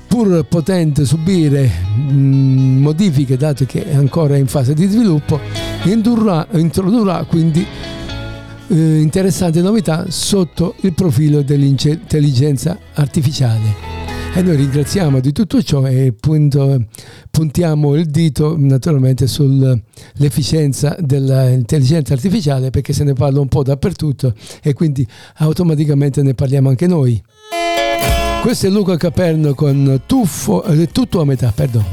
pur 0.07 0.43
potente 0.45 1.05
subire 1.05 1.69
mh, 1.95 2.81
modifiche 2.81 3.37
dato 3.37 3.65
che 3.65 3.85
è 3.85 3.95
ancora 3.95 4.35
in 4.35 4.47
fase 4.47 4.73
di 4.73 4.87
sviluppo 4.87 5.39
indurrà- 5.83 6.47
introdurrà 6.51 7.23
quindi 7.23 7.65
eh, 8.67 8.99
interessanti 8.99 9.61
novità 9.61 10.05
sotto 10.09 10.75
il 10.81 10.93
profilo 10.93 11.41
dell'intelligenza 11.41 12.77
artificiale. 12.93 14.01
E 14.34 14.41
noi 14.41 14.55
ringraziamo 14.55 15.19
di 15.19 15.34
tutto 15.34 15.61
ciò 15.61 15.86
e 15.86 16.13
punto- 16.17 16.86
puntiamo 17.29 17.95
il 17.95 18.05
dito 18.05 18.55
naturalmente 18.57 19.27
sull'efficienza 19.27 20.95
dell'intelligenza 20.99 22.13
artificiale 22.13 22.69
perché 22.69 22.93
se 22.93 23.03
ne 23.03 23.11
parla 23.11 23.41
un 23.41 23.49
po' 23.49 23.61
dappertutto 23.61 24.34
e 24.63 24.73
quindi 24.73 25.05
automaticamente 25.39 26.23
ne 26.23 26.34
parliamo 26.34 26.69
anche 26.69 26.88
noi. 26.88 27.21
Questo 28.41 28.67
è 28.67 28.69
Luca 28.69 28.95
Caperno 28.95 29.53
con 29.53 30.03
Tuffo, 30.05 30.63
eh, 30.63 30.88
tutto 30.88 31.19
a 31.19 31.25
metà, 31.25 31.51
perdono. 31.53 31.86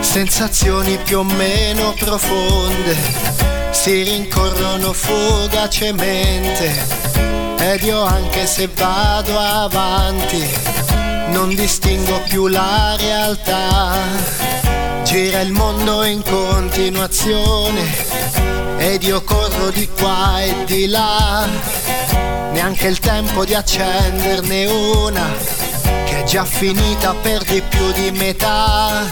Sensazioni 0.00 0.96
più 1.04 1.18
o 1.18 1.24
meno 1.24 1.92
profonde 1.98 2.94
si 3.72 4.04
rincorrono 4.04 4.92
fugacemente 4.92 7.47
ed 7.74 7.82
io 7.82 8.02
anche 8.02 8.46
se 8.46 8.68
vado 8.74 9.38
avanti 9.38 10.42
non 11.28 11.54
distingo 11.54 12.20
più 12.26 12.46
la 12.46 12.96
realtà. 12.98 13.94
Gira 15.04 15.40
il 15.40 15.52
mondo 15.52 16.02
in 16.04 16.22
continuazione 16.22 17.82
ed 18.78 19.02
io 19.02 19.22
corro 19.22 19.70
di 19.70 19.86
qua 19.88 20.40
e 20.40 20.64
di 20.64 20.86
là. 20.86 21.46
Neanche 22.52 22.86
il 22.86 22.98
tempo 23.00 23.44
di 23.44 23.54
accenderne 23.54 24.64
una 24.66 25.26
che 26.06 26.20
è 26.20 26.24
già 26.24 26.44
finita 26.44 27.14
per 27.14 27.42
di 27.44 27.60
più 27.60 27.92
di 27.92 28.10
metà. 28.12 29.04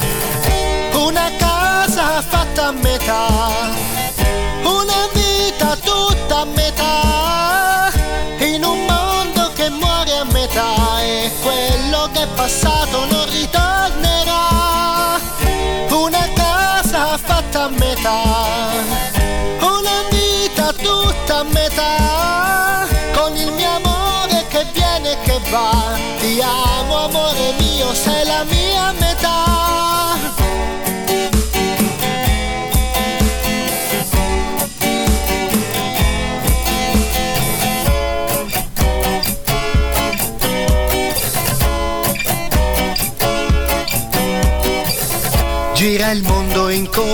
Una 0.94 1.30
casa 1.36 2.22
fatta 2.22 2.68
a 2.68 2.72
metà, 2.72 3.26
una 4.62 5.08
vita 5.12 5.76
tutta 5.76 6.40
a 6.40 6.44
metà, 6.44 7.25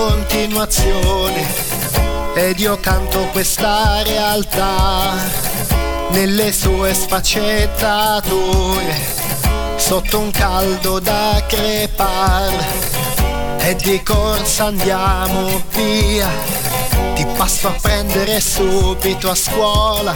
continuazione. 0.08 1.46
Ed 2.34 2.58
io 2.58 2.78
canto 2.80 3.28
questa 3.30 4.02
realtà 4.02 5.14
nelle 6.10 6.52
sue 6.52 6.92
sfaccettature 6.92 9.20
sotto 9.76 10.18
un 10.18 10.30
caldo 10.30 10.98
da 10.98 11.42
crepare 11.46 12.90
e 13.58 13.76
di 13.76 14.02
corsa 14.02 14.66
andiamo 14.66 15.62
via 15.70 16.28
ti 17.14 17.26
passo 17.36 17.68
a 17.68 17.74
prendere 17.80 18.40
subito 18.40 19.30
a 19.30 19.34
scuola. 19.34 20.14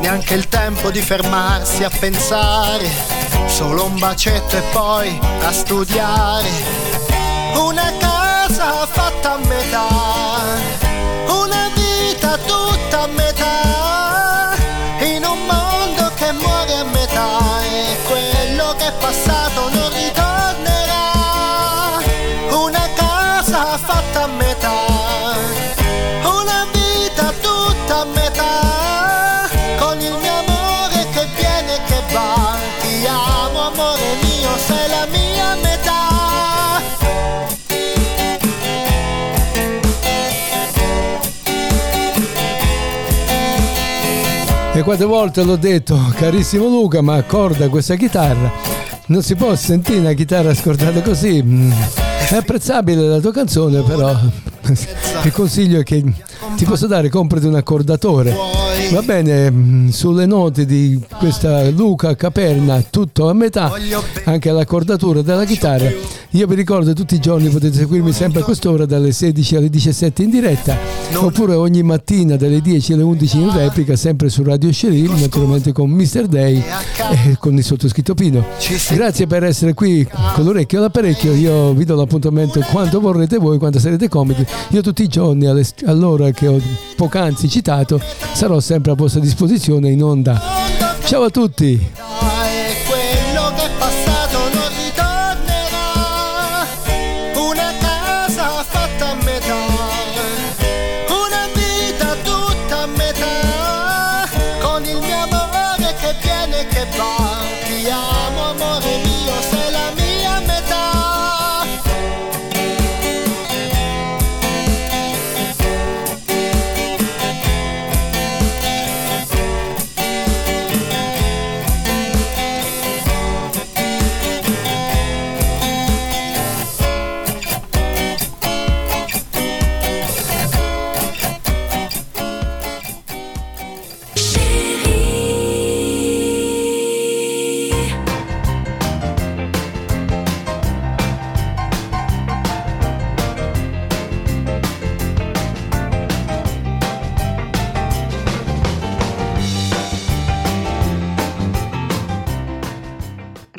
Neanche 0.00 0.34
il 0.34 0.48
tempo 0.48 0.90
di 0.90 1.00
fermarsi 1.00 1.84
a 1.84 1.90
pensare 1.90 2.88
solo 3.46 3.84
un 3.84 3.98
bacetto 3.98 4.56
e 4.56 4.62
poi 4.72 5.18
a 5.42 5.52
studiare. 5.52 6.48
Una 7.56 7.92
casa 7.98 8.15
fatta 8.86 9.34
a 9.34 9.38
metà, 9.38 9.86
una 11.28 11.70
vita 11.74 12.36
tutta 12.38 13.02
a 13.02 13.06
metà, 13.06 13.25
quante 44.86 45.04
volte 45.04 45.42
l'ho 45.42 45.56
detto, 45.56 45.98
carissimo 46.14 46.68
Luca, 46.68 47.00
ma 47.00 47.16
accorda 47.16 47.68
questa 47.68 47.96
chitarra. 47.96 48.52
Non 49.06 49.20
si 49.20 49.34
può 49.34 49.52
sentire 49.56 49.98
una 49.98 50.12
chitarra 50.12 50.54
scordata 50.54 51.02
così. 51.02 51.42
Mm. 51.42 51.72
È 52.30 52.36
apprezzabile 52.36 53.08
la 53.08 53.18
tua 53.18 53.32
canzone, 53.32 53.82
però 53.82 54.10
il 55.24 55.32
consiglio 55.32 55.80
è 55.80 55.82
che 55.82 56.04
ti 56.56 56.64
posso 56.64 56.86
dare, 56.86 57.10
comprati 57.10 57.46
un 57.46 57.54
accordatore. 57.54 58.34
Va 58.90 59.02
bene, 59.02 59.50
mm, 59.50 59.88
sulle 59.88 60.26
note 60.26 60.64
di 60.64 60.98
questa 61.18 61.68
Luca 61.70 62.16
Caperna, 62.16 62.82
tutto 62.88 63.28
a 63.28 63.34
metà, 63.34 63.72
anche 64.24 64.50
l'accordatura 64.50 65.20
della 65.22 65.44
chitarra. 65.44 65.90
Io 66.30 66.46
vi 66.46 66.54
ricordo 66.54 66.92
tutti 66.92 67.14
i 67.14 67.18
giorni 67.18 67.48
potete 67.48 67.78
seguirmi 67.78 68.12
sempre 68.12 68.40
a 68.40 68.44
quest'ora 68.44 68.84
dalle 68.84 69.12
16 69.12 69.56
alle 69.56 69.70
17 69.70 70.22
in 70.22 70.30
diretta, 70.30 70.76
oppure 71.14 71.54
ogni 71.54 71.82
mattina 71.82 72.36
dalle 72.36 72.60
10 72.60 72.92
alle 72.92 73.02
11 73.02 73.38
in 73.38 73.56
replica, 73.56 73.96
sempre 73.96 74.28
su 74.28 74.42
Radio 74.42 74.70
Sheril, 74.72 75.12
naturalmente 75.12 75.72
con 75.72 75.88
Mr. 75.90 76.26
Day 76.26 76.62
e 77.24 77.36
con 77.38 77.56
il 77.56 77.64
sottoscritto 77.64 78.14
Pino. 78.14 78.44
Grazie 78.90 79.26
per 79.26 79.44
essere 79.44 79.72
qui 79.72 80.06
con 80.34 80.44
l'orecchio 80.44 80.78
all'apparecchio. 80.78 81.32
Io 81.32 81.72
vi 81.72 81.84
do 81.84 81.96
l'appuntamento 81.96 82.60
quando 82.70 83.00
vorrete 83.00 83.38
voi, 83.38 83.58
quando 83.58 83.78
sarete 83.78 84.08
comodi. 84.08 84.44
Io 84.70 84.82
tutti 84.82 85.02
i 85.02 85.08
giorni 85.08 85.46
all'ora 85.86 86.30
che 86.32 86.45
ho 86.46 86.60
poc'anzi 86.96 87.48
citato 87.48 88.00
sarò 88.32 88.60
sempre 88.60 88.92
a 88.92 88.94
vostra 88.94 89.20
disposizione 89.20 89.90
in 89.90 90.02
onda. 90.02 90.40
Ciao 91.04 91.22
a 91.22 91.30
tutti! 91.30 92.35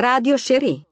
Radio 0.09 0.37
Cherie. 0.37 0.83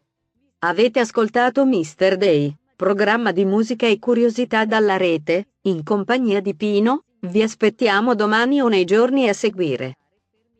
Avete 0.60 1.00
ascoltato 1.00 1.66
Mr. 1.66 2.18
Day, 2.18 2.54
programma 2.76 3.32
di 3.32 3.46
musica 3.46 3.88
e 3.88 3.98
curiosità 3.98 4.66
dalla 4.66 4.98
rete, 4.98 5.52
in 5.62 5.84
compagnia 5.84 6.42
di 6.42 6.54
Pino, 6.54 7.06
vi 7.22 7.42
aspettiamo 7.42 8.14
domani 8.14 8.60
o 8.60 8.68
nei 8.68 8.84
giorni 8.84 9.30
a 9.30 9.34
seguire. 9.34 9.96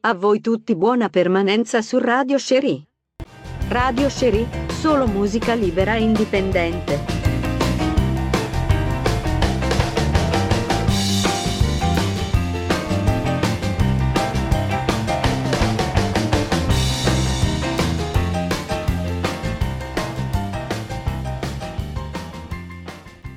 A 0.04 0.14
voi 0.14 0.40
tutti 0.40 0.74
buona 0.74 1.10
permanenza 1.10 1.82
su 1.82 1.98
Radio 1.98 2.38
Cherie. 2.38 2.88
Radio 3.68 4.08
Cherie, 4.08 4.48
solo 4.70 5.06
musica 5.06 5.54
libera 5.54 5.96
e 5.96 6.04
indipendente. 6.04 7.15